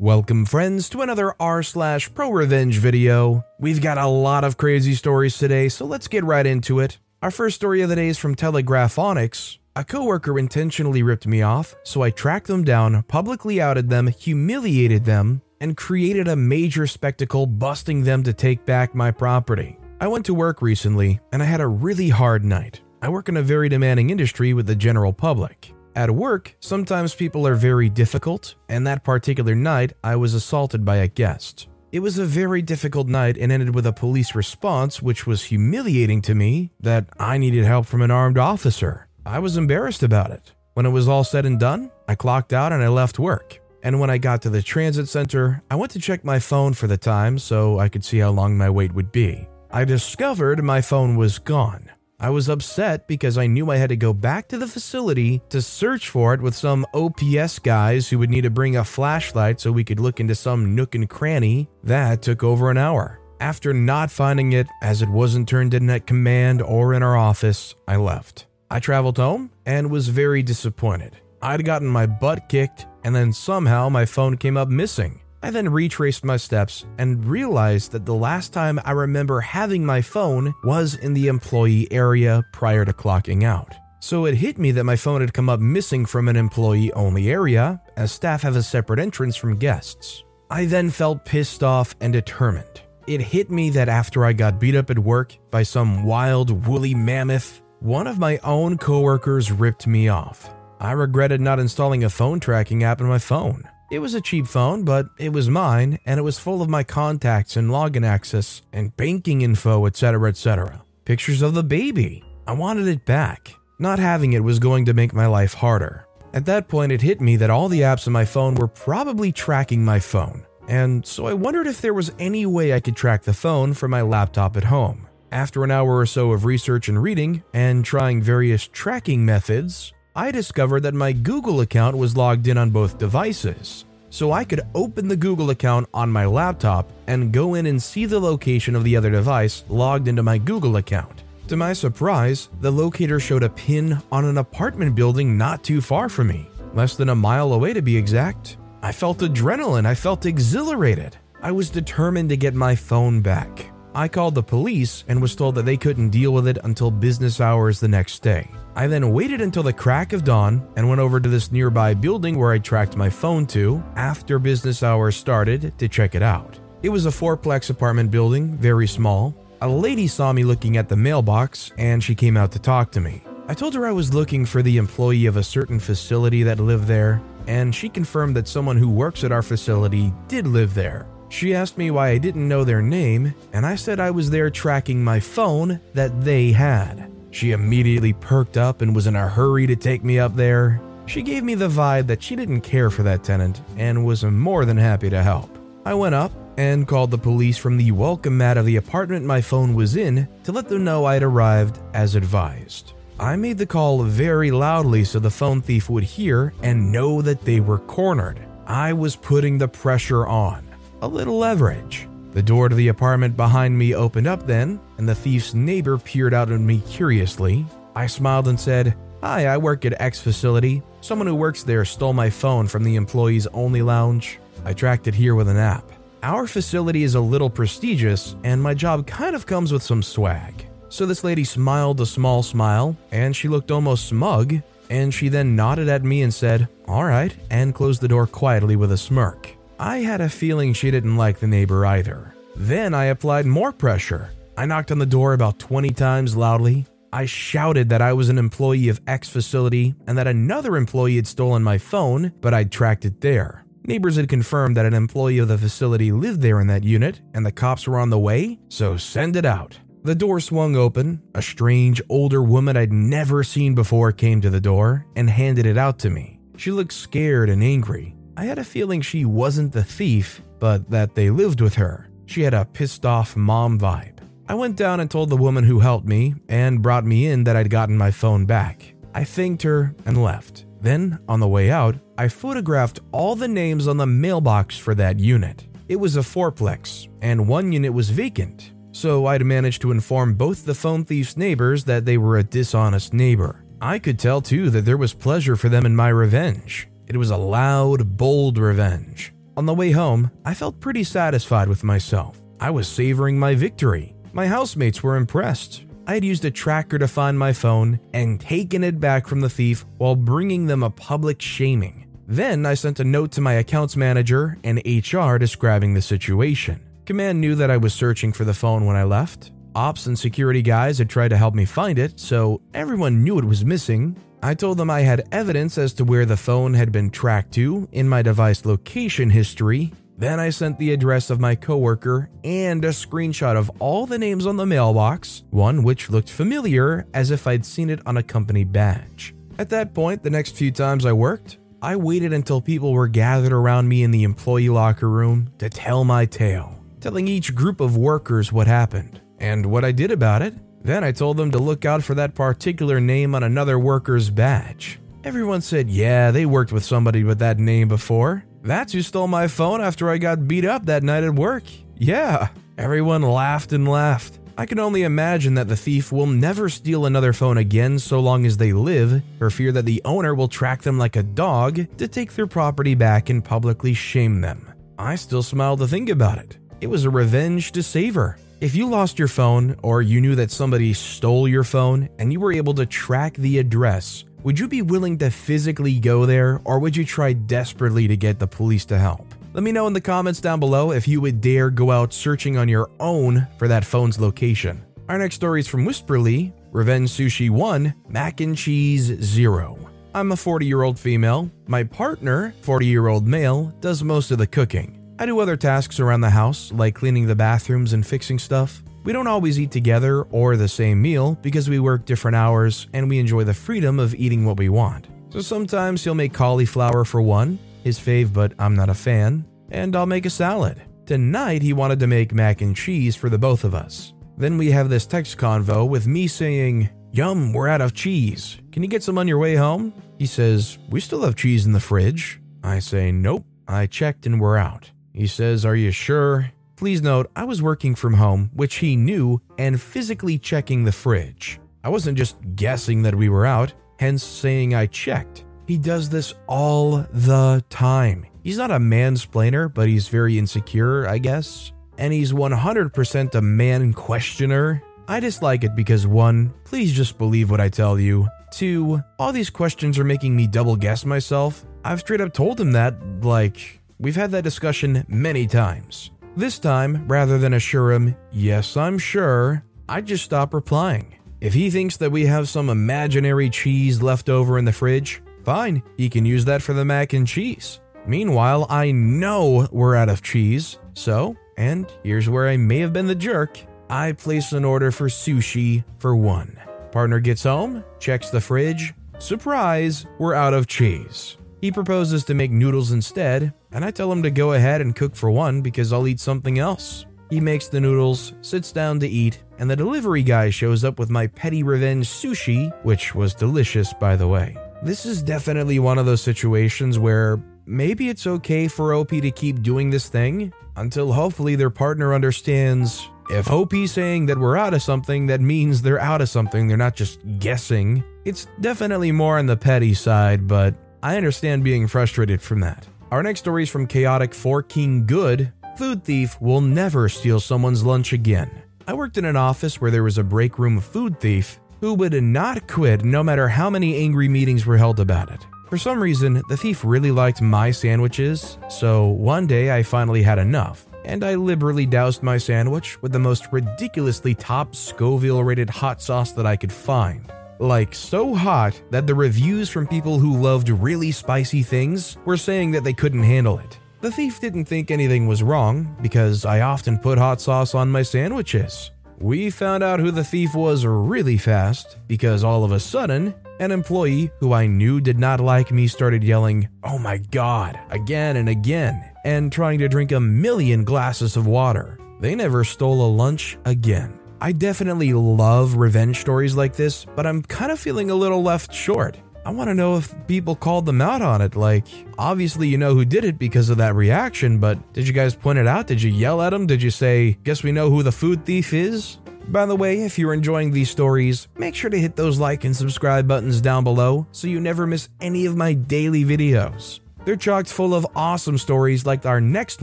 Welcome, 0.00 0.44
friends, 0.46 0.88
to 0.88 1.02
another 1.02 1.34
r 1.38 1.62
slash 1.62 2.12
pro 2.12 2.32
revenge 2.32 2.78
video. 2.78 3.44
We've 3.60 3.80
got 3.80 3.98
a 3.98 4.08
lot 4.08 4.42
of 4.42 4.56
crazy 4.56 4.96
stories 4.96 5.38
today, 5.38 5.68
so 5.68 5.86
let's 5.86 6.08
get 6.08 6.24
right 6.24 6.44
into 6.44 6.80
it. 6.80 6.98
Our 7.22 7.30
first 7.30 7.54
story 7.54 7.82
of 7.82 7.90
the 7.90 7.94
day 7.94 8.08
is 8.08 8.18
from 8.18 8.34
Telegraphonics. 8.34 9.58
A 9.76 9.84
coworker 9.84 10.36
intentionally 10.36 11.04
ripped 11.04 11.28
me 11.28 11.42
off, 11.42 11.76
so 11.84 12.02
I 12.02 12.10
tracked 12.10 12.48
them 12.48 12.64
down, 12.64 13.04
publicly 13.04 13.60
outed 13.60 13.88
them, 13.88 14.08
humiliated 14.08 15.04
them, 15.04 15.42
and 15.62 15.76
created 15.76 16.26
a 16.26 16.34
major 16.34 16.88
spectacle 16.88 17.46
busting 17.46 18.02
them 18.02 18.24
to 18.24 18.32
take 18.32 18.66
back 18.66 18.96
my 18.96 19.12
property. 19.12 19.78
I 20.00 20.08
went 20.08 20.26
to 20.26 20.34
work 20.34 20.60
recently, 20.60 21.20
and 21.32 21.40
I 21.40 21.46
had 21.46 21.60
a 21.60 21.66
really 21.68 22.08
hard 22.08 22.44
night. 22.44 22.80
I 23.00 23.08
work 23.08 23.28
in 23.28 23.36
a 23.36 23.42
very 23.42 23.68
demanding 23.68 24.10
industry 24.10 24.52
with 24.54 24.66
the 24.66 24.74
general 24.74 25.12
public. 25.12 25.72
At 25.94 26.10
work, 26.10 26.56
sometimes 26.58 27.14
people 27.14 27.46
are 27.46 27.54
very 27.54 27.88
difficult, 27.88 28.56
and 28.68 28.84
that 28.86 29.04
particular 29.04 29.54
night, 29.54 29.92
I 30.02 30.16
was 30.16 30.34
assaulted 30.34 30.84
by 30.84 30.96
a 30.96 31.06
guest. 31.06 31.68
It 31.92 32.00
was 32.00 32.18
a 32.18 32.24
very 32.24 32.60
difficult 32.62 33.06
night 33.06 33.36
and 33.38 33.52
ended 33.52 33.72
with 33.72 33.86
a 33.86 33.92
police 33.92 34.34
response, 34.34 35.00
which 35.00 35.28
was 35.28 35.44
humiliating 35.44 36.22
to 36.22 36.34
me 36.34 36.72
that 36.80 37.06
I 37.20 37.38
needed 37.38 37.64
help 37.64 37.86
from 37.86 38.02
an 38.02 38.10
armed 38.10 38.38
officer. 38.38 39.06
I 39.24 39.38
was 39.38 39.56
embarrassed 39.56 40.02
about 40.02 40.32
it. 40.32 40.54
When 40.74 40.86
it 40.86 40.90
was 40.90 41.06
all 41.06 41.22
said 41.22 41.46
and 41.46 41.60
done, 41.60 41.92
I 42.08 42.16
clocked 42.16 42.52
out 42.52 42.72
and 42.72 42.82
I 42.82 42.88
left 42.88 43.20
work. 43.20 43.61
And 43.82 43.98
when 43.98 44.10
I 44.10 44.18
got 44.18 44.42
to 44.42 44.50
the 44.50 44.62
transit 44.62 45.08
center, 45.08 45.62
I 45.70 45.74
went 45.74 45.92
to 45.92 45.98
check 45.98 46.24
my 46.24 46.38
phone 46.38 46.72
for 46.72 46.86
the 46.86 46.96
time 46.96 47.38
so 47.38 47.78
I 47.78 47.88
could 47.88 48.04
see 48.04 48.18
how 48.18 48.30
long 48.30 48.56
my 48.56 48.70
wait 48.70 48.92
would 48.94 49.10
be. 49.10 49.48
I 49.70 49.84
discovered 49.84 50.62
my 50.62 50.80
phone 50.80 51.16
was 51.16 51.38
gone. 51.38 51.90
I 52.20 52.30
was 52.30 52.48
upset 52.48 53.08
because 53.08 53.36
I 53.36 53.48
knew 53.48 53.68
I 53.70 53.78
had 53.78 53.88
to 53.88 53.96
go 53.96 54.12
back 54.12 54.46
to 54.48 54.58
the 54.58 54.68
facility 54.68 55.42
to 55.48 55.60
search 55.60 56.08
for 56.08 56.34
it 56.34 56.40
with 56.40 56.54
some 56.54 56.86
OPS 56.94 57.58
guys 57.58 58.08
who 58.08 58.20
would 58.20 58.30
need 58.30 58.42
to 58.42 58.50
bring 58.50 58.76
a 58.76 58.84
flashlight 58.84 59.60
so 59.60 59.72
we 59.72 59.82
could 59.82 59.98
look 59.98 60.20
into 60.20 60.36
some 60.36 60.76
nook 60.76 60.94
and 60.94 61.10
cranny. 61.10 61.68
That 61.82 62.22
took 62.22 62.44
over 62.44 62.70
an 62.70 62.78
hour. 62.78 63.18
After 63.40 63.74
not 63.74 64.12
finding 64.12 64.52
it, 64.52 64.68
as 64.82 65.02
it 65.02 65.08
wasn't 65.08 65.48
turned 65.48 65.74
in 65.74 65.90
at 65.90 66.06
command 66.06 66.62
or 66.62 66.94
in 66.94 67.02
our 67.02 67.16
office, 67.16 67.74
I 67.88 67.96
left. 67.96 68.46
I 68.70 68.78
traveled 68.78 69.16
home 69.16 69.50
and 69.66 69.90
was 69.90 70.06
very 70.06 70.44
disappointed. 70.44 71.16
I'd 71.42 71.64
gotten 71.64 71.88
my 71.88 72.06
butt 72.06 72.48
kicked, 72.48 72.86
and 73.04 73.14
then 73.14 73.32
somehow 73.32 73.88
my 73.88 74.06
phone 74.06 74.36
came 74.36 74.56
up 74.56 74.68
missing. 74.68 75.20
I 75.42 75.50
then 75.50 75.68
retraced 75.68 76.24
my 76.24 76.36
steps 76.36 76.84
and 76.98 77.24
realized 77.24 77.90
that 77.92 78.06
the 78.06 78.14
last 78.14 78.52
time 78.52 78.78
I 78.84 78.92
remember 78.92 79.40
having 79.40 79.84
my 79.84 80.00
phone 80.00 80.54
was 80.62 80.94
in 80.94 81.14
the 81.14 81.26
employee 81.26 81.90
area 81.90 82.44
prior 82.52 82.84
to 82.84 82.92
clocking 82.92 83.42
out. 83.42 83.74
So 83.98 84.26
it 84.26 84.36
hit 84.36 84.56
me 84.56 84.70
that 84.72 84.84
my 84.84 84.94
phone 84.94 85.20
had 85.20 85.34
come 85.34 85.48
up 85.48 85.58
missing 85.58 86.06
from 86.06 86.28
an 86.28 86.36
employee 86.36 86.92
only 86.92 87.28
area, 87.28 87.82
as 87.96 88.12
staff 88.12 88.42
have 88.42 88.54
a 88.54 88.62
separate 88.62 89.00
entrance 89.00 89.34
from 89.34 89.58
guests. 89.58 90.22
I 90.48 90.66
then 90.66 90.90
felt 90.90 91.24
pissed 91.24 91.64
off 91.64 91.96
and 92.00 92.12
determined. 92.12 92.82
It 93.08 93.20
hit 93.20 93.50
me 93.50 93.70
that 93.70 93.88
after 93.88 94.24
I 94.24 94.32
got 94.32 94.60
beat 94.60 94.76
up 94.76 94.90
at 94.90 94.98
work 94.98 95.36
by 95.50 95.64
some 95.64 96.04
wild 96.04 96.66
woolly 96.68 96.94
mammoth, 96.94 97.62
one 97.80 98.06
of 98.06 98.20
my 98.20 98.38
own 98.44 98.78
coworkers 98.78 99.50
ripped 99.50 99.88
me 99.88 100.06
off. 100.06 100.48
I 100.82 100.90
regretted 100.90 101.40
not 101.40 101.60
installing 101.60 102.02
a 102.02 102.10
phone 102.10 102.40
tracking 102.40 102.82
app 102.82 103.00
on 103.00 103.06
my 103.06 103.20
phone. 103.20 103.62
It 103.92 104.00
was 104.00 104.14
a 104.14 104.20
cheap 104.20 104.48
phone, 104.48 104.82
but 104.82 105.06
it 105.16 105.32
was 105.32 105.48
mine, 105.48 106.00
and 106.04 106.18
it 106.18 106.24
was 106.24 106.40
full 106.40 106.60
of 106.60 106.68
my 106.68 106.82
contacts 106.82 107.56
and 107.56 107.70
login 107.70 108.04
access 108.04 108.62
and 108.72 108.96
banking 108.96 109.42
info, 109.42 109.86
etc., 109.86 110.28
etc. 110.28 110.82
Pictures 111.04 111.40
of 111.40 111.54
the 111.54 111.62
baby. 111.62 112.24
I 112.48 112.54
wanted 112.54 112.88
it 112.88 113.06
back. 113.06 113.54
Not 113.78 114.00
having 114.00 114.32
it 114.32 114.42
was 114.42 114.58
going 114.58 114.84
to 114.86 114.92
make 114.92 115.14
my 115.14 115.26
life 115.26 115.54
harder. 115.54 116.08
At 116.34 116.46
that 116.46 116.66
point, 116.66 116.90
it 116.90 117.00
hit 117.00 117.20
me 117.20 117.36
that 117.36 117.50
all 117.50 117.68
the 117.68 117.82
apps 117.82 118.08
on 118.08 118.12
my 118.12 118.24
phone 118.24 118.56
were 118.56 118.66
probably 118.66 119.30
tracking 119.30 119.84
my 119.84 120.00
phone, 120.00 120.44
and 120.66 121.06
so 121.06 121.26
I 121.26 121.34
wondered 121.34 121.68
if 121.68 121.80
there 121.80 121.94
was 121.94 122.10
any 122.18 122.44
way 122.44 122.74
I 122.74 122.80
could 122.80 122.96
track 122.96 123.22
the 123.22 123.32
phone 123.32 123.72
from 123.74 123.92
my 123.92 124.02
laptop 124.02 124.56
at 124.56 124.64
home. 124.64 125.06
After 125.30 125.62
an 125.62 125.70
hour 125.70 125.96
or 125.96 126.06
so 126.06 126.32
of 126.32 126.44
research 126.44 126.88
and 126.88 127.00
reading, 127.00 127.44
and 127.54 127.84
trying 127.84 128.20
various 128.20 128.66
tracking 128.66 129.24
methods, 129.24 129.92
I 130.14 130.30
discovered 130.30 130.80
that 130.80 130.92
my 130.92 131.12
Google 131.12 131.62
account 131.62 131.96
was 131.96 132.18
logged 132.18 132.46
in 132.46 132.58
on 132.58 132.68
both 132.68 132.98
devices. 132.98 133.86
So 134.10 134.30
I 134.30 134.44
could 134.44 134.60
open 134.74 135.08
the 135.08 135.16
Google 135.16 135.48
account 135.48 135.88
on 135.94 136.12
my 136.12 136.26
laptop 136.26 136.92
and 137.06 137.32
go 137.32 137.54
in 137.54 137.64
and 137.64 137.82
see 137.82 138.04
the 138.04 138.20
location 138.20 138.76
of 138.76 138.84
the 138.84 138.94
other 138.94 139.08
device 139.08 139.64
logged 139.70 140.08
into 140.08 140.22
my 140.22 140.36
Google 140.36 140.76
account. 140.76 141.22
To 141.48 141.56
my 141.56 141.72
surprise, 141.72 142.50
the 142.60 142.70
locator 142.70 143.18
showed 143.18 143.42
a 143.42 143.48
pin 143.48 144.02
on 144.12 144.26
an 144.26 144.36
apartment 144.36 144.94
building 144.94 145.38
not 145.38 145.64
too 145.64 145.80
far 145.80 146.10
from 146.10 146.26
me, 146.26 146.46
less 146.74 146.94
than 146.94 147.08
a 147.08 147.14
mile 147.14 147.54
away 147.54 147.72
to 147.72 147.80
be 147.80 147.96
exact. 147.96 148.58
I 148.82 148.92
felt 148.92 149.20
adrenaline, 149.20 149.86
I 149.86 149.94
felt 149.94 150.26
exhilarated. 150.26 151.16
I 151.40 151.52
was 151.52 151.70
determined 151.70 152.28
to 152.28 152.36
get 152.36 152.52
my 152.52 152.74
phone 152.74 153.22
back. 153.22 153.72
I 153.94 154.08
called 154.08 154.34
the 154.34 154.42
police 154.42 155.04
and 155.08 155.22
was 155.22 155.34
told 155.34 155.54
that 155.54 155.64
they 155.64 155.78
couldn't 155.78 156.10
deal 156.10 156.32
with 156.32 156.48
it 156.48 156.58
until 156.64 156.90
business 156.90 157.40
hours 157.40 157.80
the 157.80 157.88
next 157.88 158.22
day. 158.22 158.46
I 158.74 158.86
then 158.86 159.12
waited 159.12 159.42
until 159.42 159.62
the 159.62 159.72
crack 159.72 160.14
of 160.14 160.24
dawn 160.24 160.66
and 160.76 160.88
went 160.88 161.00
over 161.00 161.20
to 161.20 161.28
this 161.28 161.52
nearby 161.52 161.92
building 161.92 162.38
where 162.38 162.52
I 162.52 162.58
tracked 162.58 162.96
my 162.96 163.10
phone 163.10 163.46
to 163.48 163.82
after 163.96 164.38
business 164.38 164.82
hours 164.82 165.14
started 165.14 165.78
to 165.78 165.88
check 165.88 166.14
it 166.14 166.22
out. 166.22 166.58
It 166.82 166.88
was 166.88 167.04
a 167.04 167.10
fourplex 167.10 167.68
apartment 167.68 168.10
building, 168.10 168.56
very 168.56 168.88
small. 168.88 169.34
A 169.60 169.68
lady 169.68 170.06
saw 170.06 170.32
me 170.32 170.42
looking 170.42 170.78
at 170.78 170.88
the 170.88 170.96
mailbox 170.96 171.70
and 171.76 172.02
she 172.02 172.14
came 172.14 172.36
out 172.36 172.50
to 172.52 172.58
talk 172.58 172.90
to 172.92 173.00
me. 173.00 173.22
I 173.46 173.54
told 173.54 173.74
her 173.74 173.86
I 173.86 173.92
was 173.92 174.14
looking 174.14 174.46
for 174.46 174.62
the 174.62 174.78
employee 174.78 175.26
of 175.26 175.36
a 175.36 175.42
certain 175.42 175.78
facility 175.78 176.42
that 176.44 176.58
lived 176.58 176.86
there, 176.86 177.20
and 177.46 177.74
she 177.74 177.88
confirmed 177.88 178.34
that 178.36 178.48
someone 178.48 178.78
who 178.78 178.88
works 178.88 179.24
at 179.24 179.32
our 179.32 179.42
facility 179.42 180.14
did 180.28 180.46
live 180.46 180.72
there. 180.72 181.06
She 181.28 181.54
asked 181.54 181.76
me 181.76 181.90
why 181.90 182.08
I 182.08 182.18
didn't 182.18 182.48
know 182.48 182.64
their 182.64 182.82
name, 182.82 183.34
and 183.52 183.66
I 183.66 183.74
said 183.74 184.00
I 184.00 184.10
was 184.10 184.30
there 184.30 184.48
tracking 184.48 185.02
my 185.02 185.20
phone 185.20 185.80
that 185.92 186.24
they 186.24 186.52
had. 186.52 187.10
She 187.32 187.52
immediately 187.52 188.12
perked 188.12 188.56
up 188.58 188.82
and 188.82 188.94
was 188.94 189.06
in 189.06 189.16
a 189.16 189.26
hurry 189.26 189.66
to 189.66 189.74
take 189.74 190.04
me 190.04 190.18
up 190.18 190.36
there. 190.36 190.80
She 191.06 191.22
gave 191.22 191.42
me 191.42 191.54
the 191.54 191.68
vibe 191.68 192.06
that 192.06 192.22
she 192.22 192.36
didn't 192.36 192.60
care 192.60 192.90
for 192.90 193.02
that 193.02 193.24
tenant 193.24 193.62
and 193.76 194.04
was 194.04 194.22
more 194.22 194.64
than 194.64 194.76
happy 194.76 195.10
to 195.10 195.22
help. 195.22 195.58
I 195.84 195.94
went 195.94 196.14
up 196.14 196.30
and 196.58 196.86
called 196.86 197.10
the 197.10 197.18
police 197.18 197.56
from 197.56 197.78
the 197.78 197.90
welcome 197.90 198.36
mat 198.36 198.58
of 198.58 198.66
the 198.66 198.76
apartment 198.76 199.24
my 199.24 199.40
phone 199.40 199.74
was 199.74 199.96
in 199.96 200.28
to 200.44 200.52
let 200.52 200.68
them 200.68 200.84
know 200.84 201.06
I'd 201.06 201.22
arrived 201.22 201.80
as 201.94 202.14
advised. 202.14 202.92
I 203.18 203.36
made 203.36 203.56
the 203.56 203.66
call 203.66 204.02
very 204.02 204.50
loudly 204.50 205.02
so 205.02 205.18
the 205.18 205.30
phone 205.30 205.62
thief 205.62 205.88
would 205.88 206.04
hear 206.04 206.52
and 206.62 206.92
know 206.92 207.22
that 207.22 207.42
they 207.42 207.60
were 207.60 207.78
cornered. 207.78 208.40
I 208.66 208.92
was 208.92 209.16
putting 209.16 209.56
the 209.56 209.68
pressure 209.68 210.26
on 210.26 210.66
a 211.00 211.08
little 211.08 211.38
leverage. 211.38 212.06
The 212.32 212.42
door 212.42 212.70
to 212.70 212.74
the 212.74 212.88
apartment 212.88 213.36
behind 213.36 213.76
me 213.76 213.94
opened 213.94 214.26
up 214.26 214.46
then, 214.46 214.80
and 214.96 215.06
the 215.06 215.14
thief's 215.14 215.52
neighbor 215.52 215.98
peered 215.98 216.32
out 216.32 216.50
at 216.50 216.60
me 216.60 216.80
curiously. 216.88 217.66
I 217.94 218.06
smiled 218.06 218.48
and 218.48 218.58
said, 218.58 218.94
Hi, 219.22 219.46
I 219.46 219.58
work 219.58 219.84
at 219.84 220.00
X 220.00 220.20
facility. 220.20 220.82
Someone 221.02 221.26
who 221.26 221.34
works 221.34 221.62
there 221.62 221.84
stole 221.84 222.14
my 222.14 222.30
phone 222.30 222.66
from 222.66 222.84
the 222.84 222.96
employees 222.96 223.46
only 223.48 223.82
lounge. 223.82 224.38
I 224.64 224.72
tracked 224.72 225.08
it 225.08 225.14
here 225.14 225.34
with 225.34 225.48
an 225.48 225.58
app. 225.58 225.84
Our 226.22 226.46
facility 226.46 227.02
is 227.02 227.16
a 227.16 227.20
little 227.20 227.50
prestigious, 227.50 228.34
and 228.44 228.62
my 228.62 228.72
job 228.74 229.06
kind 229.06 229.36
of 229.36 229.44
comes 229.44 229.70
with 229.70 229.82
some 229.82 230.02
swag. 230.02 230.66
So 230.88 231.04
this 231.04 231.24
lady 231.24 231.44
smiled 231.44 232.00
a 232.00 232.06
small 232.06 232.42
smile, 232.42 232.96
and 233.10 233.36
she 233.36 233.48
looked 233.48 233.70
almost 233.70 234.06
smug, 234.06 234.56
and 234.88 235.12
she 235.12 235.28
then 235.28 235.54
nodded 235.54 235.88
at 235.88 236.02
me 236.02 236.22
and 236.22 236.32
said, 236.32 236.68
Alright, 236.88 237.36
and 237.50 237.74
closed 237.74 238.00
the 238.00 238.08
door 238.08 238.26
quietly 238.26 238.76
with 238.76 238.92
a 238.92 238.98
smirk. 238.98 239.50
I 239.78 239.98
had 239.98 240.20
a 240.20 240.28
feeling 240.28 240.72
she 240.72 240.90
didn't 240.90 241.16
like 241.16 241.38
the 241.38 241.46
neighbor 241.46 241.84
either. 241.86 242.34
Then 242.56 242.94
I 242.94 243.06
applied 243.06 243.46
more 243.46 243.72
pressure. 243.72 244.30
I 244.56 244.66
knocked 244.66 244.92
on 244.92 244.98
the 244.98 245.06
door 245.06 245.32
about 245.32 245.58
20 245.58 245.90
times 245.90 246.36
loudly. 246.36 246.86
I 247.12 247.26
shouted 247.26 247.88
that 247.88 248.02
I 248.02 248.12
was 248.12 248.28
an 248.28 248.38
employee 248.38 248.88
of 248.88 249.00
X 249.06 249.28
facility 249.28 249.94
and 250.06 250.16
that 250.16 250.26
another 250.26 250.76
employee 250.76 251.16
had 251.16 251.26
stolen 251.26 251.62
my 251.62 251.78
phone, 251.78 252.32
but 252.40 252.54
I'd 252.54 252.72
tracked 252.72 253.04
it 253.04 253.20
there. 253.20 253.64
Neighbors 253.84 254.16
had 254.16 254.28
confirmed 254.28 254.76
that 254.76 254.86
an 254.86 254.94
employee 254.94 255.38
of 255.38 255.48
the 255.48 255.58
facility 255.58 256.12
lived 256.12 256.40
there 256.40 256.60
in 256.60 256.68
that 256.68 256.84
unit, 256.84 257.20
and 257.34 257.44
the 257.44 257.50
cops 257.50 257.88
were 257.88 257.98
on 257.98 258.10
the 258.10 258.18
way, 258.18 258.58
so 258.68 258.96
send 258.96 259.34
it 259.34 259.44
out. 259.44 259.78
The 260.04 260.14
door 260.14 260.40
swung 260.40 260.76
open. 260.76 261.20
A 261.34 261.42
strange, 261.42 262.00
older 262.08 262.42
woman 262.42 262.76
I'd 262.76 262.92
never 262.92 263.42
seen 263.42 263.74
before 263.74 264.12
came 264.12 264.40
to 264.40 264.50
the 264.50 264.60
door 264.60 265.06
and 265.16 265.28
handed 265.28 265.66
it 265.66 265.76
out 265.76 265.98
to 266.00 266.10
me. 266.10 266.40
She 266.56 266.70
looked 266.70 266.92
scared 266.92 267.50
and 267.50 267.62
angry. 267.62 268.14
I 268.36 268.44
had 268.44 268.58
a 268.58 268.64
feeling 268.64 269.00
she 269.00 269.24
wasn't 269.24 269.72
the 269.72 269.84
thief, 269.84 270.42
but 270.58 270.90
that 270.90 271.14
they 271.14 271.30
lived 271.30 271.60
with 271.60 271.74
her. 271.74 272.08
She 272.26 272.42
had 272.42 272.54
a 272.54 272.64
pissed 272.64 273.04
off 273.04 273.36
mom 273.36 273.78
vibe. 273.78 274.18
I 274.48 274.54
went 274.54 274.76
down 274.76 275.00
and 275.00 275.10
told 275.10 275.28
the 275.28 275.36
woman 275.36 275.64
who 275.64 275.80
helped 275.80 276.06
me 276.06 276.34
and 276.48 276.82
brought 276.82 277.04
me 277.04 277.26
in 277.26 277.44
that 277.44 277.56
I'd 277.56 277.70
gotten 277.70 277.96
my 277.96 278.10
phone 278.10 278.46
back. 278.46 278.94
I 279.14 279.24
thanked 279.24 279.62
her 279.62 279.94
and 280.06 280.22
left. 280.22 280.64
Then, 280.80 281.18
on 281.28 281.40
the 281.40 281.48
way 281.48 281.70
out, 281.70 281.96
I 282.18 282.28
photographed 282.28 283.00
all 283.12 283.36
the 283.36 283.48
names 283.48 283.86
on 283.86 283.98
the 283.98 284.06
mailbox 284.06 284.78
for 284.78 284.94
that 284.94 285.20
unit. 285.20 285.66
It 285.88 285.96
was 285.96 286.16
a 286.16 286.20
fourplex, 286.20 287.08
and 287.20 287.46
one 287.46 287.70
unit 287.70 287.92
was 287.92 288.10
vacant, 288.10 288.72
so 288.92 289.26
I'd 289.26 289.44
managed 289.44 289.82
to 289.82 289.92
inform 289.92 290.34
both 290.34 290.64
the 290.64 290.74
phone 290.74 291.04
thief's 291.04 291.36
neighbors 291.36 291.84
that 291.84 292.04
they 292.04 292.18
were 292.18 292.38
a 292.38 292.42
dishonest 292.42 293.12
neighbor. 293.12 293.64
I 293.80 293.98
could 293.98 294.18
tell 294.18 294.40
too 294.40 294.70
that 294.70 294.84
there 294.84 294.96
was 294.96 295.12
pleasure 295.12 295.56
for 295.56 295.68
them 295.68 295.86
in 295.86 295.94
my 295.94 296.08
revenge. 296.08 296.88
It 297.12 297.18
was 297.18 297.30
a 297.30 297.36
loud, 297.36 298.16
bold 298.16 298.56
revenge. 298.56 299.34
On 299.58 299.66
the 299.66 299.74
way 299.74 299.90
home, 299.90 300.30
I 300.46 300.54
felt 300.54 300.80
pretty 300.80 301.04
satisfied 301.04 301.68
with 301.68 301.84
myself. 301.84 302.40
I 302.58 302.70
was 302.70 302.88
savoring 302.88 303.38
my 303.38 303.54
victory. 303.54 304.16
My 304.32 304.46
housemates 304.46 305.02
were 305.02 305.16
impressed. 305.16 305.84
I 306.06 306.14
had 306.14 306.24
used 306.24 306.46
a 306.46 306.50
tracker 306.50 306.98
to 306.98 307.06
find 307.06 307.38
my 307.38 307.52
phone 307.52 308.00
and 308.14 308.40
taken 308.40 308.82
it 308.82 308.98
back 308.98 309.26
from 309.26 309.42
the 309.42 309.50
thief 309.50 309.84
while 309.98 310.16
bringing 310.16 310.64
them 310.64 310.82
a 310.82 310.88
public 310.88 311.42
shaming. 311.42 312.06
Then 312.28 312.64
I 312.64 312.72
sent 312.72 312.98
a 313.00 313.04
note 313.04 313.30
to 313.32 313.42
my 313.42 313.54
accounts 313.54 313.94
manager 313.94 314.56
and 314.64 314.80
HR 314.86 315.36
describing 315.36 315.92
the 315.92 316.00
situation. 316.00 316.80
Command 317.04 317.42
knew 317.42 317.54
that 317.56 317.70
I 317.70 317.76
was 317.76 317.92
searching 317.92 318.32
for 318.32 318.44
the 318.44 318.54
phone 318.54 318.86
when 318.86 318.96
I 318.96 319.04
left. 319.04 319.52
Ops 319.74 320.06
and 320.06 320.18
security 320.18 320.62
guys 320.62 320.96
had 320.96 321.10
tried 321.10 321.28
to 321.28 321.36
help 321.36 321.54
me 321.54 321.66
find 321.66 321.98
it, 321.98 322.18
so 322.18 322.62
everyone 322.72 323.22
knew 323.22 323.38
it 323.38 323.44
was 323.44 323.66
missing. 323.66 324.16
I 324.44 324.54
told 324.54 324.76
them 324.76 324.90
I 324.90 325.02
had 325.02 325.28
evidence 325.30 325.78
as 325.78 325.92
to 325.94 326.04
where 326.04 326.26
the 326.26 326.36
phone 326.36 326.74
had 326.74 326.90
been 326.90 327.10
tracked 327.10 327.52
to 327.54 327.88
in 327.92 328.08
my 328.08 328.22
device 328.22 328.64
location 328.64 329.30
history, 329.30 329.92
then 330.18 330.40
I 330.40 330.50
sent 330.50 330.78
the 330.78 330.92
address 330.92 331.30
of 331.30 331.38
my 331.38 331.54
coworker 331.54 332.28
and 332.42 332.84
a 332.84 332.88
screenshot 332.88 333.56
of 333.56 333.70
all 333.78 334.04
the 334.04 334.18
names 334.18 334.44
on 334.44 334.56
the 334.56 334.66
mailbox, 334.66 335.44
one 335.50 335.84
which 335.84 336.10
looked 336.10 336.28
familiar 336.28 337.06
as 337.14 337.30
if 337.30 337.46
I'd 337.46 337.64
seen 337.64 337.88
it 337.88 338.04
on 338.04 338.16
a 338.16 338.22
company 338.22 338.64
badge. 338.64 339.32
At 339.60 339.70
that 339.70 339.94
point, 339.94 340.24
the 340.24 340.30
next 340.30 340.56
few 340.56 340.72
times 340.72 341.06
I 341.06 341.12
worked, 341.12 341.58
I 341.80 341.94
waited 341.94 342.32
until 342.32 342.60
people 342.60 342.92
were 342.92 343.08
gathered 343.08 343.52
around 343.52 343.88
me 343.88 344.02
in 344.02 344.10
the 344.10 344.24
employee 344.24 344.68
locker 344.68 345.08
room 345.08 345.50
to 345.58 345.70
tell 345.70 346.02
my 346.02 346.26
tale, 346.26 346.84
telling 347.00 347.28
each 347.28 347.54
group 347.54 347.80
of 347.80 347.96
workers 347.96 348.52
what 348.52 348.66
happened 348.66 349.20
and 349.38 349.66
what 349.66 349.84
I 349.84 349.92
did 349.92 350.10
about 350.10 350.42
it. 350.42 350.54
Then 350.84 351.04
I 351.04 351.12
told 351.12 351.36
them 351.36 351.50
to 351.52 351.58
look 351.58 351.84
out 351.84 352.02
for 352.02 352.14
that 352.14 352.34
particular 352.34 353.00
name 353.00 353.34
on 353.34 353.42
another 353.42 353.78
worker's 353.78 354.30
badge. 354.30 354.98
Everyone 355.24 355.60
said, 355.60 355.88
yeah, 355.88 356.32
they 356.32 356.46
worked 356.46 356.72
with 356.72 356.84
somebody 356.84 357.22
with 357.22 357.38
that 357.38 357.58
name 357.58 357.88
before. 357.88 358.44
That's 358.62 358.92
who 358.92 359.02
stole 359.02 359.28
my 359.28 359.46
phone 359.46 359.80
after 359.80 360.10
I 360.10 360.18
got 360.18 360.48
beat 360.48 360.64
up 360.64 360.86
that 360.86 361.02
night 361.02 361.22
at 361.22 361.34
work. 361.34 361.64
Yeah, 361.96 362.48
everyone 362.76 363.22
laughed 363.22 363.72
and 363.72 363.86
laughed. 363.86 364.40
I 364.58 364.66
can 364.66 364.78
only 364.78 365.04
imagine 365.04 365.54
that 365.54 365.68
the 365.68 365.76
thief 365.76 366.12
will 366.12 366.26
never 366.26 366.68
steal 366.68 367.06
another 367.06 367.32
phone 367.32 367.56
again 367.56 367.98
so 367.98 368.20
long 368.20 368.44
as 368.44 368.56
they 368.56 368.72
live, 368.72 369.22
for 369.38 369.48
fear 369.48 369.72
that 369.72 369.86
the 369.86 370.02
owner 370.04 370.34
will 370.34 370.48
track 370.48 370.82
them 370.82 370.98
like 370.98 371.16
a 371.16 371.22
dog 371.22 371.86
to 371.96 372.06
take 372.06 372.34
their 372.34 372.46
property 372.46 372.94
back 372.94 373.30
and 373.30 373.44
publicly 373.44 373.94
shame 373.94 374.40
them. 374.40 374.70
I 374.98 375.14
still 375.14 375.42
smile 375.42 375.76
to 375.78 375.86
think 375.86 376.10
about 376.10 376.38
it. 376.38 376.58
It 376.80 376.88
was 376.88 377.04
a 377.04 377.10
revenge 377.10 377.72
to 377.72 377.82
savor. 377.82 378.36
If 378.62 378.76
you 378.76 378.88
lost 378.88 379.18
your 379.18 379.26
phone, 379.26 379.74
or 379.82 380.02
you 380.02 380.20
knew 380.20 380.36
that 380.36 380.52
somebody 380.52 380.92
stole 380.92 381.48
your 381.48 381.64
phone, 381.64 382.08
and 382.20 382.32
you 382.32 382.38
were 382.38 382.52
able 382.52 382.74
to 382.74 382.86
track 382.86 383.34
the 383.34 383.58
address, 383.58 384.22
would 384.44 384.56
you 384.56 384.68
be 384.68 384.82
willing 384.82 385.18
to 385.18 385.30
physically 385.32 385.98
go 385.98 386.26
there, 386.26 386.60
or 386.64 386.78
would 386.78 386.96
you 386.96 387.04
try 387.04 387.32
desperately 387.32 388.06
to 388.06 388.16
get 388.16 388.38
the 388.38 388.46
police 388.46 388.84
to 388.84 388.96
help? 388.96 389.26
Let 389.52 389.64
me 389.64 389.72
know 389.72 389.88
in 389.88 389.94
the 389.94 390.00
comments 390.00 390.40
down 390.40 390.60
below 390.60 390.92
if 390.92 391.08
you 391.08 391.20
would 391.20 391.40
dare 391.40 391.70
go 391.70 391.90
out 391.90 392.12
searching 392.12 392.56
on 392.56 392.68
your 392.68 392.88
own 393.00 393.48
for 393.58 393.66
that 393.66 393.84
phone's 393.84 394.20
location. 394.20 394.80
Our 395.08 395.18
next 395.18 395.34
story 395.34 395.58
is 395.58 395.66
from 395.66 395.84
Whisperly 395.84 396.54
Revenge 396.70 397.10
Sushi 397.10 397.50
1, 397.50 397.92
Mac 398.10 398.40
and 398.40 398.56
Cheese 398.56 399.06
0. 399.06 399.76
I'm 400.14 400.30
a 400.30 400.36
40 400.36 400.66
year 400.66 400.82
old 400.82 401.00
female. 401.00 401.50
My 401.66 401.82
partner, 401.82 402.54
40 402.60 402.86
year 402.86 403.08
old 403.08 403.26
male, 403.26 403.74
does 403.80 404.04
most 404.04 404.30
of 404.30 404.38
the 404.38 404.46
cooking. 404.46 405.01
I 405.22 405.26
do 405.26 405.38
other 405.38 405.56
tasks 405.56 406.00
around 406.00 406.22
the 406.22 406.30
house, 406.30 406.72
like 406.72 406.96
cleaning 406.96 407.28
the 407.28 407.36
bathrooms 407.36 407.92
and 407.92 408.04
fixing 408.04 408.40
stuff. 408.40 408.82
We 409.04 409.12
don't 409.12 409.28
always 409.28 409.60
eat 409.60 409.70
together 409.70 410.22
or 410.22 410.56
the 410.56 410.66
same 410.66 411.00
meal 411.00 411.38
because 411.42 411.70
we 411.70 411.78
work 411.78 412.04
different 412.04 412.34
hours 412.34 412.88
and 412.92 413.08
we 413.08 413.20
enjoy 413.20 413.44
the 413.44 413.54
freedom 413.54 414.00
of 414.00 414.16
eating 414.16 414.44
what 414.44 414.56
we 414.56 414.68
want. 414.68 415.06
So 415.30 415.40
sometimes 415.40 416.02
he'll 416.02 416.16
make 416.16 416.34
cauliflower 416.34 417.04
for 417.04 417.22
one, 417.22 417.60
his 417.84 418.00
fave, 418.00 418.32
but 418.32 418.52
I'm 418.58 418.74
not 418.74 418.88
a 418.88 418.94
fan, 418.94 419.46
and 419.70 419.94
I'll 419.94 420.06
make 420.06 420.26
a 420.26 420.30
salad. 420.30 420.82
Tonight 421.06 421.62
he 421.62 421.72
wanted 421.72 422.00
to 422.00 422.08
make 422.08 422.34
mac 422.34 422.60
and 422.60 422.74
cheese 422.74 423.14
for 423.14 423.28
the 423.28 423.38
both 423.38 423.62
of 423.62 423.76
us. 423.76 424.14
Then 424.38 424.58
we 424.58 424.72
have 424.72 424.88
this 424.88 425.06
text 425.06 425.38
convo 425.38 425.88
with 425.88 426.04
me 426.04 426.26
saying, 426.26 426.90
Yum, 427.12 427.52
we're 427.52 427.68
out 427.68 427.80
of 427.80 427.94
cheese. 427.94 428.58
Can 428.72 428.82
you 428.82 428.88
get 428.88 429.04
some 429.04 429.18
on 429.18 429.28
your 429.28 429.38
way 429.38 429.54
home? 429.54 429.94
He 430.18 430.26
says, 430.26 430.78
We 430.88 430.98
still 430.98 431.22
have 431.22 431.36
cheese 431.36 431.64
in 431.64 431.70
the 431.70 431.78
fridge. 431.78 432.40
I 432.64 432.80
say, 432.80 433.12
Nope, 433.12 433.46
I 433.68 433.86
checked 433.86 434.26
and 434.26 434.40
we're 434.40 434.56
out. 434.56 434.90
He 435.12 435.26
says, 435.26 435.64
Are 435.64 435.76
you 435.76 435.90
sure? 435.90 436.52
Please 436.76 437.02
note, 437.02 437.30
I 437.36 437.44
was 437.44 437.62
working 437.62 437.94
from 437.94 438.14
home, 438.14 438.50
which 438.54 438.76
he 438.76 438.96
knew, 438.96 439.40
and 439.58 439.80
physically 439.80 440.38
checking 440.38 440.84
the 440.84 440.92
fridge. 440.92 441.60
I 441.84 441.88
wasn't 441.90 442.18
just 442.18 442.36
guessing 442.56 443.02
that 443.02 443.14
we 443.14 443.28
were 443.28 443.46
out, 443.46 443.72
hence 443.98 444.24
saying 444.24 444.74
I 444.74 444.86
checked. 444.86 445.44
He 445.66 445.78
does 445.78 446.08
this 446.08 446.34
all 446.48 447.06
the 447.12 447.64
time. 447.70 448.26
He's 448.42 448.58
not 448.58 448.70
a 448.70 448.78
mansplainer, 448.78 449.72
but 449.72 449.88
he's 449.88 450.08
very 450.08 450.38
insecure, 450.38 451.06
I 451.06 451.18
guess. 451.18 451.72
And 451.98 452.12
he's 452.12 452.32
100% 452.32 453.34
a 453.34 453.40
man 453.40 453.92
questioner. 453.92 454.82
I 455.06 455.20
dislike 455.20 455.62
it 455.62 455.76
because 455.76 456.06
1. 456.06 456.52
Please 456.64 456.92
just 456.92 457.18
believe 457.18 457.50
what 457.50 457.60
I 457.60 457.68
tell 457.68 457.98
you. 457.98 458.26
2. 458.52 459.00
All 459.18 459.32
these 459.32 459.50
questions 459.50 459.98
are 459.98 460.04
making 460.04 460.34
me 460.34 460.46
double 460.46 460.76
guess 460.76 461.04
myself. 461.04 461.64
I've 461.84 462.00
straight 462.00 462.20
up 462.20 462.32
told 462.32 462.60
him 462.60 462.72
that, 462.72 462.94
like, 463.22 463.80
we've 464.02 464.16
had 464.16 464.32
that 464.32 464.44
discussion 464.44 465.04
many 465.08 465.46
times. 465.46 466.10
This 466.36 466.58
time, 466.58 467.06
rather 467.08 467.38
than 467.38 467.54
assure 467.54 467.92
him, 467.92 468.16
yes, 468.30 468.76
I'm 468.76 468.98
sure, 468.98 469.64
I 469.88 470.00
just 470.00 470.24
stop 470.24 470.52
replying. 470.52 471.16
If 471.40 471.54
he 471.54 471.70
thinks 471.70 471.96
that 471.98 472.12
we 472.12 472.26
have 472.26 472.48
some 472.48 472.68
imaginary 472.68 473.48
cheese 473.50 474.02
left 474.02 474.28
over 474.28 474.58
in 474.58 474.64
the 474.64 474.72
fridge, 474.72 475.22
fine, 475.44 475.82
he 475.96 476.08
can 476.08 476.24
use 476.24 476.44
that 476.44 476.62
for 476.62 476.72
the 476.72 476.84
mac 476.84 477.12
and 477.12 477.26
cheese. 477.26 477.80
Meanwhile, 478.06 478.66
I 478.68 478.92
know 478.92 479.68
we're 479.70 479.96
out 479.96 480.08
of 480.08 480.22
cheese, 480.22 480.78
so, 480.94 481.36
and 481.56 481.86
here's 482.02 482.28
where 482.28 482.48
I 482.48 482.56
may 482.56 482.78
have 482.78 482.92
been 482.92 483.06
the 483.06 483.14
jerk, 483.14 483.58
I 483.88 484.12
place 484.12 484.52
an 484.52 484.64
order 484.64 484.90
for 484.90 485.08
sushi 485.08 485.84
for 485.98 486.16
one. 486.16 486.60
Partner 486.90 487.20
gets 487.20 487.44
home, 487.44 487.84
checks 487.98 488.30
the 488.30 488.40
fridge, 488.40 488.94
surprise, 489.18 490.06
we're 490.18 490.34
out 490.34 490.54
of 490.54 490.66
cheese. 490.66 491.36
He 491.60 491.70
proposes 491.70 492.24
to 492.24 492.34
make 492.34 492.50
noodles 492.50 492.92
instead, 492.92 493.52
and 493.72 493.84
I 493.84 493.90
tell 493.90 494.10
him 494.10 494.22
to 494.22 494.30
go 494.30 494.52
ahead 494.52 494.80
and 494.80 494.94
cook 494.94 495.14
for 495.14 495.30
one 495.30 495.62
because 495.62 495.92
I'll 495.92 496.06
eat 496.06 496.20
something 496.20 496.58
else. 496.58 497.06
He 497.30 497.40
makes 497.40 497.68
the 497.68 497.80
noodles, 497.80 498.34
sits 498.42 498.72
down 498.72 499.00
to 499.00 499.08
eat, 499.08 499.42
and 499.58 499.70
the 499.70 499.76
delivery 499.76 500.22
guy 500.22 500.50
shows 500.50 500.84
up 500.84 500.98
with 500.98 501.08
my 501.08 501.26
petty 501.26 501.62
revenge 501.62 502.08
sushi, 502.08 502.70
which 502.84 503.14
was 503.14 503.34
delicious, 503.34 503.92
by 503.94 504.16
the 504.16 504.28
way. 504.28 504.56
This 504.82 505.06
is 505.06 505.22
definitely 505.22 505.78
one 505.78 505.96
of 505.96 506.06
those 506.06 506.20
situations 506.20 506.98
where 506.98 507.40
maybe 507.64 508.08
it's 508.08 508.26
okay 508.26 508.68
for 508.68 508.94
OP 508.94 509.08
to 509.08 509.30
keep 509.30 509.62
doing 509.62 509.88
this 509.90 510.08
thing 510.08 510.52
until 510.76 511.12
hopefully 511.12 511.54
their 511.54 511.70
partner 511.70 512.12
understands 512.12 513.08
if 513.30 513.50
OP's 513.50 513.92
saying 513.92 514.26
that 514.26 514.36
we're 514.36 514.58
out 514.58 514.74
of 514.74 514.82
something, 514.82 515.26
that 515.26 515.40
means 515.40 515.80
they're 515.80 516.00
out 516.00 516.20
of 516.20 516.28
something, 516.28 516.68
they're 516.68 516.76
not 516.76 516.96
just 516.96 517.18
guessing. 517.38 518.04
It's 518.26 518.46
definitely 518.60 519.10
more 519.10 519.38
on 519.38 519.46
the 519.46 519.56
petty 519.56 519.94
side, 519.94 520.46
but 520.46 520.74
I 521.02 521.16
understand 521.16 521.64
being 521.64 521.88
frustrated 521.88 522.42
from 522.42 522.60
that. 522.60 522.86
Our 523.12 523.22
next 523.22 523.40
story 523.40 523.64
is 523.64 523.68
from 523.68 523.86
Chaotic 523.86 524.32
4 524.32 524.62
King 524.62 525.04
Good. 525.04 525.52
Food 525.76 526.02
thief 526.02 526.40
will 526.40 526.62
never 526.62 527.10
steal 527.10 527.40
someone's 527.40 527.84
lunch 527.84 528.14
again. 528.14 528.50
I 528.88 528.94
worked 528.94 529.18
in 529.18 529.26
an 529.26 529.36
office 529.36 529.78
where 529.78 529.90
there 529.90 530.02
was 530.02 530.16
a 530.16 530.24
break 530.24 530.58
room 530.58 530.80
food 530.80 531.20
thief 531.20 531.60
who 531.82 531.92
would 531.92 532.14
not 532.22 532.66
quit 532.68 533.04
no 533.04 533.22
matter 533.22 533.48
how 533.48 533.68
many 533.68 533.98
angry 533.98 534.28
meetings 534.28 534.64
were 534.64 534.78
held 534.78 534.98
about 534.98 535.30
it. 535.30 535.46
For 535.68 535.76
some 535.76 536.02
reason, 536.02 536.40
the 536.48 536.56
thief 536.56 536.86
really 536.86 537.10
liked 537.10 537.42
my 537.42 537.70
sandwiches, 537.70 538.56
so 538.70 539.08
one 539.08 539.46
day 539.46 539.76
I 539.76 539.82
finally 539.82 540.22
had 540.22 540.38
enough, 540.38 540.86
and 541.04 541.22
I 541.22 541.34
liberally 541.34 541.84
doused 541.84 542.22
my 542.22 542.38
sandwich 542.38 542.96
with 543.02 543.12
the 543.12 543.18
most 543.18 543.46
ridiculously 543.52 544.34
top 544.34 544.74
Scoville 544.74 545.44
rated 545.44 545.68
hot 545.68 546.00
sauce 546.00 546.32
that 546.32 546.46
I 546.46 546.56
could 546.56 546.72
find. 546.72 547.30
Like, 547.62 547.94
so 547.94 548.34
hot 548.34 548.82
that 548.90 549.06
the 549.06 549.14
reviews 549.14 549.68
from 549.68 549.86
people 549.86 550.18
who 550.18 550.36
loved 550.36 550.68
really 550.68 551.12
spicy 551.12 551.62
things 551.62 552.16
were 552.24 552.36
saying 552.36 552.72
that 552.72 552.82
they 552.82 552.92
couldn't 552.92 553.22
handle 553.22 553.60
it. 553.60 553.78
The 554.00 554.10
thief 554.10 554.40
didn't 554.40 554.64
think 554.64 554.90
anything 554.90 555.28
was 555.28 555.44
wrong 555.44 555.96
because 556.02 556.44
I 556.44 556.62
often 556.62 556.98
put 556.98 557.18
hot 557.18 557.40
sauce 557.40 557.76
on 557.76 557.88
my 557.88 558.02
sandwiches. 558.02 558.90
We 559.20 559.48
found 559.48 559.84
out 559.84 560.00
who 560.00 560.10
the 560.10 560.24
thief 560.24 560.56
was 560.56 560.84
really 560.84 561.38
fast 561.38 561.98
because 562.08 562.42
all 562.42 562.64
of 562.64 562.72
a 562.72 562.80
sudden, 562.80 563.32
an 563.60 563.70
employee 563.70 564.32
who 564.40 564.52
I 564.52 564.66
knew 564.66 565.00
did 565.00 565.20
not 565.20 565.38
like 565.38 565.70
me 565.70 565.86
started 565.86 566.24
yelling, 566.24 566.68
Oh 566.82 566.98
my 566.98 567.18
god, 567.18 567.78
again 567.90 568.38
and 568.38 568.48
again, 568.48 569.08
and 569.24 569.52
trying 569.52 569.78
to 569.78 569.88
drink 569.88 570.10
a 570.10 570.18
million 570.18 570.82
glasses 570.82 571.36
of 571.36 571.46
water. 571.46 571.96
They 572.18 572.34
never 572.34 572.64
stole 572.64 573.06
a 573.06 573.14
lunch 573.14 573.56
again. 573.64 574.18
I 574.42 574.50
definitely 574.50 575.12
love 575.12 575.76
revenge 575.76 576.18
stories 576.18 576.56
like 576.56 576.74
this, 576.74 577.04
but 577.04 577.28
I'm 577.28 577.42
kind 577.42 577.70
of 577.70 577.78
feeling 577.78 578.10
a 578.10 578.16
little 578.16 578.42
left 578.42 578.74
short. 578.74 579.16
I 579.46 579.52
want 579.52 579.68
to 579.70 579.74
know 579.74 579.96
if 579.98 580.12
people 580.26 580.56
called 580.56 580.84
them 580.84 581.00
out 581.00 581.22
on 581.22 581.40
it. 581.40 581.54
Like, 581.54 581.86
obviously, 582.18 582.66
you 582.66 582.76
know 582.76 582.92
who 582.92 583.04
did 583.04 583.24
it 583.24 583.38
because 583.38 583.70
of 583.70 583.76
that 583.76 583.94
reaction, 583.94 584.58
but 584.58 584.92
did 584.94 585.06
you 585.06 585.14
guys 585.14 585.36
point 585.36 585.60
it 585.60 585.68
out? 585.68 585.86
Did 585.86 586.02
you 586.02 586.10
yell 586.10 586.42
at 586.42 586.50
them? 586.50 586.66
Did 586.66 586.82
you 586.82 586.90
say, 586.90 587.38
Guess 587.44 587.62
we 587.62 587.70
know 587.70 587.88
who 587.88 588.02
the 588.02 588.10
food 588.10 588.44
thief 588.44 588.72
is? 588.72 589.18
By 589.46 589.64
the 589.64 589.76
way, 589.76 590.02
if 590.02 590.18
you're 590.18 590.34
enjoying 590.34 590.72
these 590.72 590.90
stories, 590.90 591.46
make 591.56 591.76
sure 591.76 591.90
to 591.90 592.00
hit 592.00 592.16
those 592.16 592.40
like 592.40 592.64
and 592.64 592.74
subscribe 592.74 593.28
buttons 593.28 593.60
down 593.60 593.84
below 593.84 594.26
so 594.32 594.48
you 594.48 594.58
never 594.58 594.88
miss 594.88 595.08
any 595.20 595.46
of 595.46 595.56
my 595.56 595.72
daily 595.72 596.24
videos. 596.24 596.98
They're 597.24 597.36
chocked 597.36 597.68
full 597.68 597.94
of 597.94 598.04
awesome 598.16 598.58
stories 598.58 599.06
like 599.06 599.24
our 599.24 599.40
next 599.40 599.82